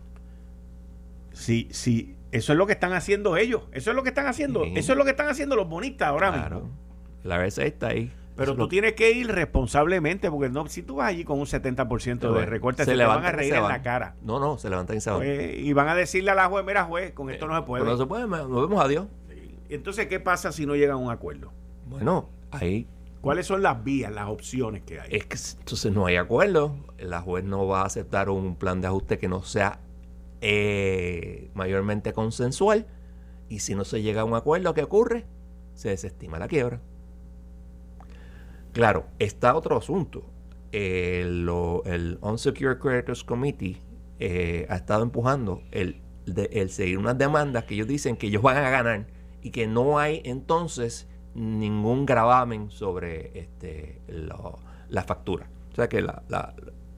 [1.34, 3.66] Sí, sí, eso es lo que están haciendo ellos.
[3.72, 4.64] Eso es lo que están haciendo.
[4.64, 6.89] Eso es lo que están haciendo los bonistas ahora claro.
[7.24, 8.12] La RC está ahí.
[8.36, 12.34] Pero tú tienes que ir responsablemente, porque no, si tú vas allí con un 70%
[12.34, 14.16] de recorte, se, te van a reír en la cara.
[14.22, 15.20] No, no, se levantan y se van.
[15.20, 17.84] Pues, y van a decirle a la juez, mira juez, con esto no se puede.
[17.84, 19.08] no se puede, nos vemos adiós.
[19.68, 21.52] Entonces, ¿qué pasa si no llegan a un acuerdo?
[21.86, 22.88] Bueno, ahí
[23.22, 25.10] ¿Cuáles son las vías, las opciones que hay?
[25.12, 26.76] Es que entonces no hay acuerdo.
[26.98, 29.82] La juez no va a aceptar un plan de ajuste que no sea
[30.40, 32.88] eh, mayormente consensual.
[33.50, 35.26] Y si no se llega a un acuerdo, ¿qué ocurre?
[35.74, 36.80] Se desestima la quiebra.
[38.80, 40.24] Claro, está otro asunto.
[40.72, 43.82] el, Unsecured Creditors Committee
[44.20, 46.02] eh, ha estado empujando el,
[46.70, 49.08] seguir unas demandas que ellos dicen que ellos van a ganar
[49.42, 55.50] y que no hay entonces ningún gravamen sobre este, la factura.
[55.74, 56.24] O sea que la,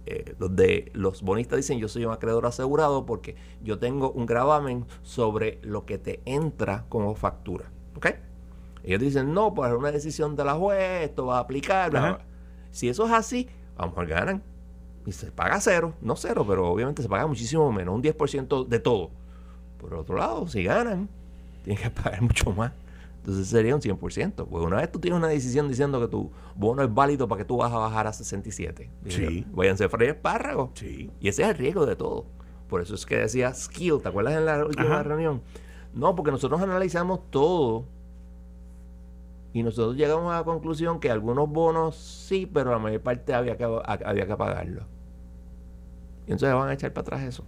[0.05, 4.27] eh, los, de, los bonistas dicen yo soy un acreedor asegurado porque yo tengo un
[4.27, 7.71] gravamen sobre lo que te entra como factura.
[7.95, 8.05] ¿Ok?
[8.83, 12.25] Ellos dicen, no, pues es una decisión de la juez, esto va a aplicar.
[12.71, 14.43] Si eso es así, a ganan.
[15.05, 18.79] Y se paga cero, no cero, pero obviamente se paga muchísimo menos, un 10% de
[18.79, 19.09] todo.
[19.79, 21.09] Por otro lado, si ganan,
[21.63, 22.71] tienen que pagar mucho más.
[23.17, 24.47] Entonces sería un 100%.
[24.47, 27.45] Pues una vez tú tienes una decisión diciendo que tu bono es válido para que
[27.45, 28.89] tú vas a bajar a 67.
[29.07, 29.45] Sí.
[29.51, 30.71] Váyanse a freír espárragos.
[30.73, 31.09] Sí.
[31.19, 32.25] Y ese es el riesgo de todo.
[32.67, 35.41] Por eso es que decía skill, ¿te acuerdas en la última reunión?
[35.93, 37.85] No, porque nosotros analizamos todo
[39.53, 43.57] y nosotros llegamos a la conclusión que algunos bonos sí, pero la mayor parte había
[43.57, 44.83] que, había que pagarlo.
[46.27, 47.43] Y entonces van a echar para atrás eso.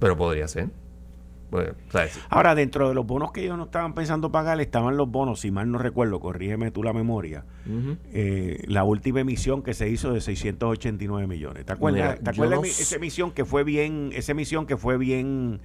[0.00, 0.70] Pero podría ser.
[2.28, 5.50] Ahora, dentro de los bonos que ellos no estaban pensando pagar, estaban los bonos, si
[5.50, 7.44] mal no recuerdo, corrígeme tú la memoria,
[8.12, 11.64] eh, la última emisión que se hizo de 689 millones.
[11.64, 15.60] ¿Te acuerdas, ¿te acuerdas esa emisión que fue bien, esa emisión que fue bien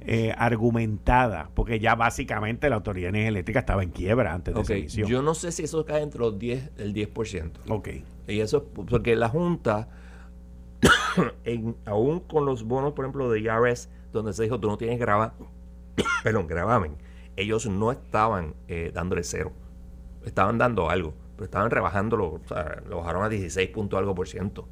[0.00, 1.50] eh, argumentada?
[1.54, 5.08] Porque ya básicamente la Autoridad Energética estaba en quiebra antes de esa emisión.
[5.08, 7.50] Yo no sé si eso cae entre los 10, el 10%.
[7.68, 7.88] Ok.
[8.26, 9.88] Y eso porque la Junta,
[11.86, 15.34] aún con los bonos, por ejemplo, de IRS, donde se dijo tú no tienes grava,
[16.22, 16.96] perdón, gravamen.
[17.36, 19.52] Ellos no estaban eh, dándole cero,
[20.24, 24.28] estaban dando algo, pero estaban rebajándolo, o sea, lo bajaron a 16 punto algo por
[24.28, 24.62] ciento,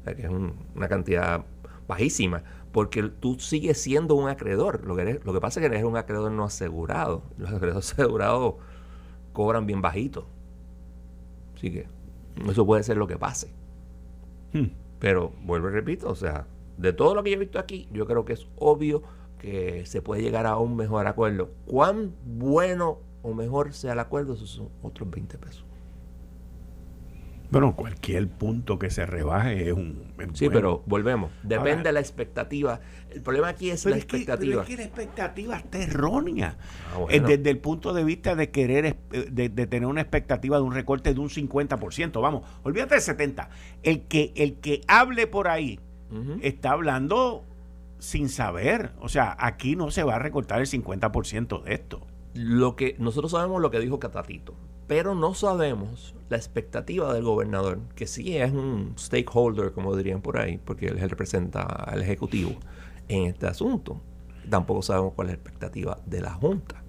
[0.00, 1.44] o sea, que es una cantidad
[1.88, 4.84] bajísima, porque tú sigues siendo un acreedor.
[4.86, 7.22] Lo que, lo que pasa es que eres un acreedor no asegurado.
[7.36, 8.54] Los acreedores asegurados
[9.32, 10.26] cobran bien bajito.
[11.54, 11.86] Así que
[12.48, 13.52] eso puede ser lo que pase.
[14.52, 14.68] Hmm.
[14.98, 16.46] Pero vuelvo y repito, o sea,
[16.82, 19.02] de todo lo que yo he visto aquí, yo creo que es obvio
[19.38, 21.50] que se puede llegar a un mejor acuerdo.
[21.64, 25.64] Cuán bueno o mejor sea el acuerdo, esos son otros 20 pesos.
[27.52, 30.14] Bueno, cualquier punto que se rebaje es un.
[30.32, 31.30] sí, pero volvemos.
[31.42, 32.80] Depende de la expectativa.
[33.10, 34.62] El problema aquí es la expectativa.
[34.62, 36.56] es que la expectativa está errónea.
[36.94, 41.12] Ah, desde el punto de vista de querer, de, tener una expectativa de un recorte
[41.12, 42.22] de un 50%.
[42.22, 43.48] Vamos, olvídate del 70%.
[43.82, 45.78] El que, el que hable por ahí
[46.42, 47.44] está hablando
[47.98, 48.92] sin saber.
[49.00, 52.00] O sea, aquí no se va a recortar el 50% de esto.
[52.34, 54.54] Lo que nosotros sabemos lo que dijo Catatito,
[54.86, 60.38] pero no sabemos la expectativa del gobernador, que sí es un stakeholder, como dirían por
[60.38, 62.52] ahí, porque él representa al ejecutivo
[63.08, 64.00] en este asunto.
[64.50, 66.82] Tampoco sabemos cuál es la expectativa de la Junta.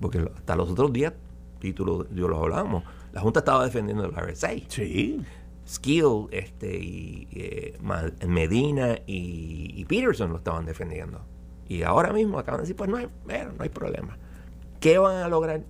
[0.00, 1.14] Porque hasta los otros días,
[1.62, 4.50] y tú lo, yo lo hablábamos, la Junta estaba defendiendo el RSA.
[4.68, 5.24] Sí.
[5.66, 7.78] Skill este, y eh,
[8.26, 11.20] Medina y, Peterson lo estaban defendiendo.
[11.68, 14.18] Y ahora mismo acaban de decir, pues no hay, no hay problema.
[14.80, 15.62] ¿Qué van a lograr?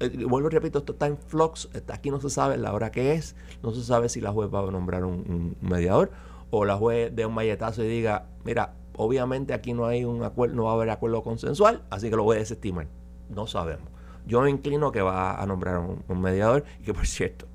[0.00, 3.14] Eh, vuelvo y repito, esto está en flux, aquí no se sabe la hora que
[3.14, 6.10] es, no se sabe si la juez va a nombrar un, mediador
[6.50, 10.56] o la juez de un malletazo y diga, mira, obviamente aquí no hay un acuerdo,
[10.56, 12.86] no va a haber acuerdo consensual, así que lo voy a desestimar.
[13.28, 13.88] No sabemos.
[14.26, 17.46] Yo me inclino que va a nombrar un mediador y que por cierto,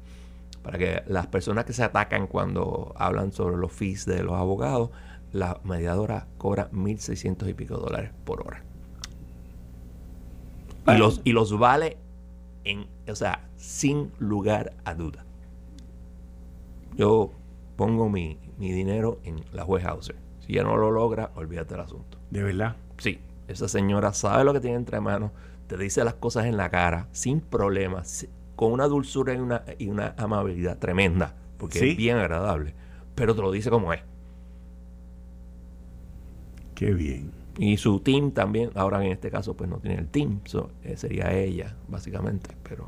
[0.64, 4.90] para que las personas que se atacan cuando hablan sobre los fees de los abogados,
[5.32, 8.64] la mediadora cobra 1.600 y pico dólares por hora.
[10.88, 11.98] Y los, y los vale
[12.64, 15.26] en, o sea, sin lugar a duda.
[16.96, 17.32] Yo
[17.76, 20.16] pongo mi, mi dinero en la juez Hauser.
[20.40, 22.18] Si ella no lo logra, olvídate del asunto.
[22.30, 22.76] ¿De verdad?
[22.98, 23.20] Sí.
[23.48, 25.32] Esa señora sabe lo que tiene entre manos,
[25.68, 28.28] te dice las cosas en la cara, sin problemas,
[28.64, 32.74] con una dulzura y una, y una amabilidad tremenda, porque es bien agradable,
[33.14, 34.00] pero te lo dice como es.
[36.74, 37.30] Qué bien.
[37.58, 40.40] Y su team también, ahora en este caso pues no tiene el team,
[40.84, 42.88] eh, sería ella básicamente, pero...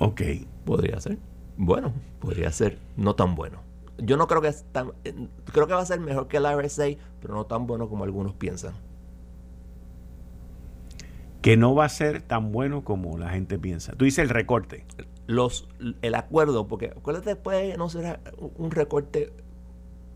[0.00, 0.22] Ok.
[0.64, 1.18] Podría ser.
[1.56, 3.60] Bueno, podría ser no tan bueno.
[3.98, 4.90] Yo no creo que es tan...
[5.04, 6.86] Eh, creo que va a ser mejor que el RSA,
[7.20, 8.74] pero no tan bueno como algunos piensan
[11.44, 13.92] que no va a ser tan bueno como la gente piensa.
[13.92, 14.86] Tú dices el recorte.
[15.26, 15.68] Los,
[16.00, 18.18] el acuerdo, porque acuérdate, puede no será
[18.56, 19.30] un recorte.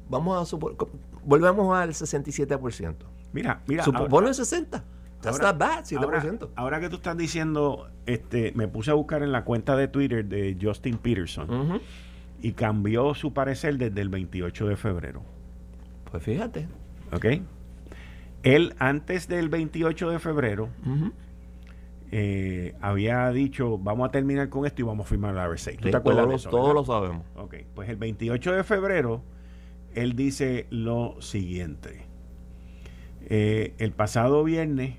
[0.09, 0.79] Vamos a suponer,
[1.23, 2.95] volvemos al 67%.
[3.35, 3.85] Mira, mira.
[3.85, 4.83] Ponlo en 60.
[5.27, 6.49] Ahora, bad, 7%.
[6.57, 10.25] Ahora, que tú estás diciendo, este, me puse a buscar en la cuenta de Twitter
[10.25, 11.83] de Justin Peterson
[12.41, 15.23] y cambió su parecer desde el 28 de febrero.
[16.11, 16.69] Pues fíjate.
[17.13, 17.27] ¿Ok?
[18.43, 20.69] Él antes del 28 de febrero
[22.11, 25.73] eh, había dicho, vamos a terminar con esto y vamos a firmar la RSA.
[25.81, 26.51] ¿Tú te acuerdas todos, de eso?
[26.51, 27.27] Todos lo sabemos.
[27.37, 29.23] Ok, pues el 28 de febrero
[29.95, 32.07] él dice lo siguiente.
[33.31, 34.95] Eh, el pasado viernes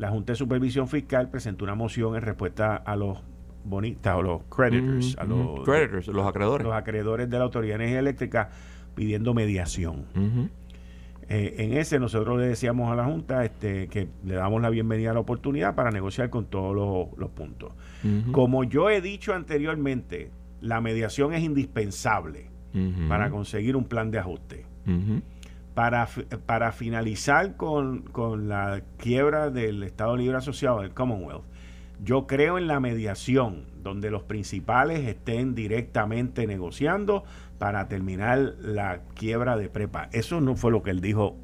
[0.00, 3.18] la Junta de Supervisión Fiscal presentó una moción en respuesta a los
[3.64, 6.66] bonistas o los creditors, a los, creditors, los acreedores.
[6.66, 8.50] Los acreedores de la Autoridad de Energía Eléctrica
[8.94, 10.06] pidiendo mediación.
[11.32, 15.12] Eh, en ese nosotros le decíamos a la Junta este, que le damos la bienvenida
[15.12, 16.74] a la oportunidad para negociar con todos
[17.16, 17.72] los, puntos.
[18.32, 22.50] Como yo he dicho anteriormente, la mediación es indispensable
[23.08, 24.66] para conseguir un plan de ajuste.
[25.74, 26.08] Para,
[26.46, 31.44] para finalizar con, con la quiebra del Estado Libre Asociado, del Commonwealth,
[32.02, 37.24] yo creo en la mediación, donde los principales estén directamente negociando
[37.60, 40.08] para terminar la quiebra de prepa.
[40.12, 41.36] Eso no fue lo que él dijo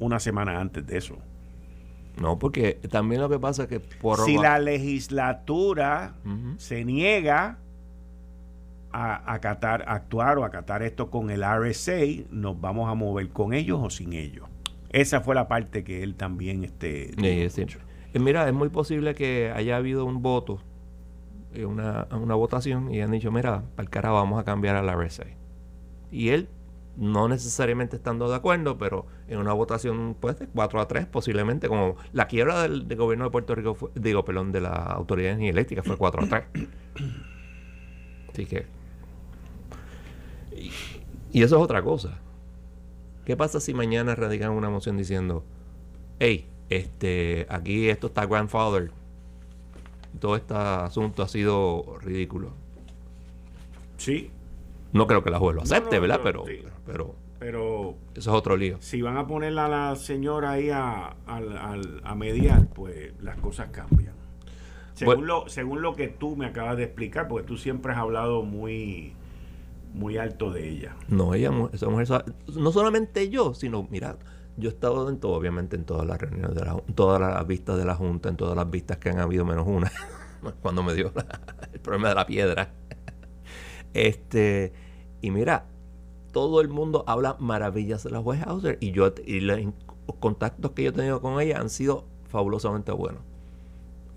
[0.00, 1.18] una semana antes de eso.
[2.20, 4.18] No, porque también lo que pasa es que por...
[4.24, 6.16] Si la legislatura
[6.56, 7.60] se niega
[8.90, 13.78] a acatar, actuar o acatar esto con el RSA, nos vamos a mover con ellos
[13.80, 14.48] o sin ellos.
[14.90, 16.64] Esa fue la parte que él también...
[16.64, 17.48] Este, eh,
[18.18, 20.58] mira, es muy posible que haya habido un voto,
[21.54, 24.82] eh, una, una votación, y han dicho, mira, para el cara vamos a cambiar a
[24.82, 25.40] la RSA.
[26.12, 26.48] Y él,
[26.96, 31.66] no necesariamente estando de acuerdo, pero en una votación, pues, de 4 a 3, posiblemente,
[31.66, 35.32] como la quiebra del, gobierno de Puerto Rico, fue, digo, perdón, de la Autoridad de
[35.32, 36.44] Energía Eléctrica fue 4 a 3.
[38.32, 38.66] Así que...
[40.54, 40.70] Y,
[41.32, 42.20] y eso es otra cosa.
[43.24, 45.44] ¿Qué pasa si mañana radican una moción diciendo,
[46.18, 48.90] hey, este, aquí esto está grandfather.
[50.18, 52.52] Todo este asunto ha sido ridículo.
[53.98, 54.30] Sí.
[54.92, 56.20] No creo que la juez lo acepte, ¿verdad?
[56.22, 56.44] pero,
[56.86, 58.76] pero, pero, eso es otro lío.
[58.80, 64.12] Si van a ponerla a la señora ahí a, a, mediar, pues las cosas cambian.
[64.94, 68.42] Según, lo, según lo que tú me acabas de explicar, porque tú siempre has hablado
[68.42, 69.14] muy,
[69.94, 70.94] muy alto de ella.
[71.08, 72.08] No, ella, esa mujer,
[72.54, 74.18] no solamente yo, sino, mira,
[74.56, 77.78] yo he estado en todo, obviamente, en todas las reuniones, de la, todas las vistas
[77.78, 79.90] de la Junta, en todas las vistas que han habido, menos una,
[80.62, 81.12] cuando me dio
[81.72, 82.72] el problema de la piedra.
[83.94, 84.72] Este,
[85.20, 85.66] y mira,
[86.32, 89.60] todo el mundo habla maravillas de la juez Hauser y yo y los
[90.18, 93.22] contactos que yo he tenido con ella han sido fabulosamente buenos.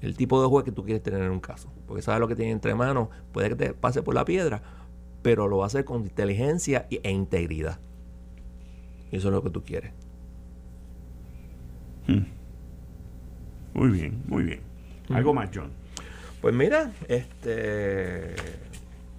[0.01, 2.35] El tipo de juez que tú quieres tener en un caso, porque sabes lo que
[2.35, 4.61] tiene entre manos, puede que te pase por la piedra,
[5.21, 7.79] pero lo va a hacer con inteligencia e integridad.
[9.11, 9.91] Y eso es lo que tú quieres.
[12.07, 12.35] Mm.
[13.73, 14.61] Muy bien, muy bien.
[15.09, 15.71] ¿Algo más, John?
[16.41, 18.35] Pues mira, este.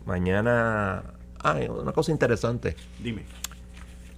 [0.06, 1.02] Mañana.
[1.38, 2.76] Ah, una cosa interesante.
[3.02, 3.24] Dime.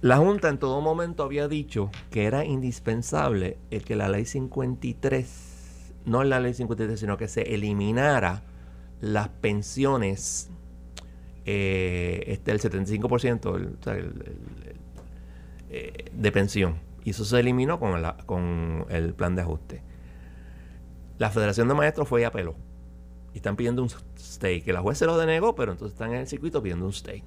[0.01, 5.93] La Junta en todo momento había dicho que era indispensable el que la ley 53,
[6.05, 8.43] no la ley 53, sino que se eliminara
[9.01, 10.49] las pensiones,
[11.45, 14.07] eh, este, el 75%
[15.69, 19.81] eh, de pensión y eso se eliminó con, con el plan de ajuste.
[21.17, 22.55] La Federación de Maestros fue y apeló.
[23.39, 26.27] Están pidiendo un stay, que la juez se lo denegó, pero entonces están en el
[26.27, 27.23] circuito pidiendo un stay.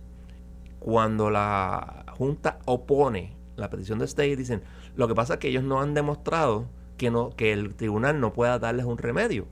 [0.78, 4.62] Cuando la Junta opone la petición de stay, dicen,
[4.94, 8.32] lo que pasa es que ellos no han demostrado que, no, que el tribunal no
[8.32, 9.46] pueda darles un remedio.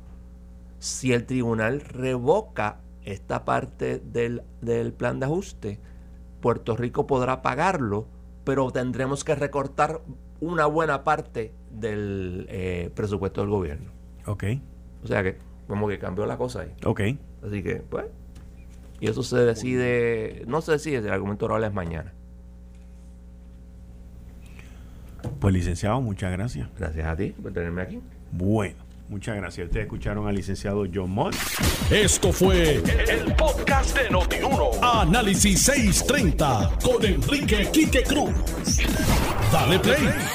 [0.78, 5.78] Si el tribunal revoca esta parte del, del plan de ajuste,
[6.40, 8.06] Puerto Rico podrá pagarlo
[8.44, 10.00] pero tendremos que recortar
[10.40, 13.90] una buena parte del eh, presupuesto del gobierno.
[14.26, 14.44] Ok.
[15.04, 15.38] O sea que,
[15.70, 16.72] como que cambió la cosa ahí.
[16.84, 17.00] Ok.
[17.46, 18.04] Así que, pues.
[19.00, 22.12] Y eso se decide, no se decide, el argumento oral es mañana.
[25.38, 26.68] Pues licenciado, muchas gracias.
[26.78, 28.00] Gracias a ti por tenerme aquí.
[28.32, 28.90] Bueno.
[29.10, 29.66] Muchas gracias.
[29.66, 31.34] Ustedes escucharon al licenciado John Mott.
[31.90, 34.70] Esto fue el, podcast de Notiuno.
[34.80, 38.30] Análisis 630 con Enrique Quique Cruz.
[39.50, 39.98] Dale play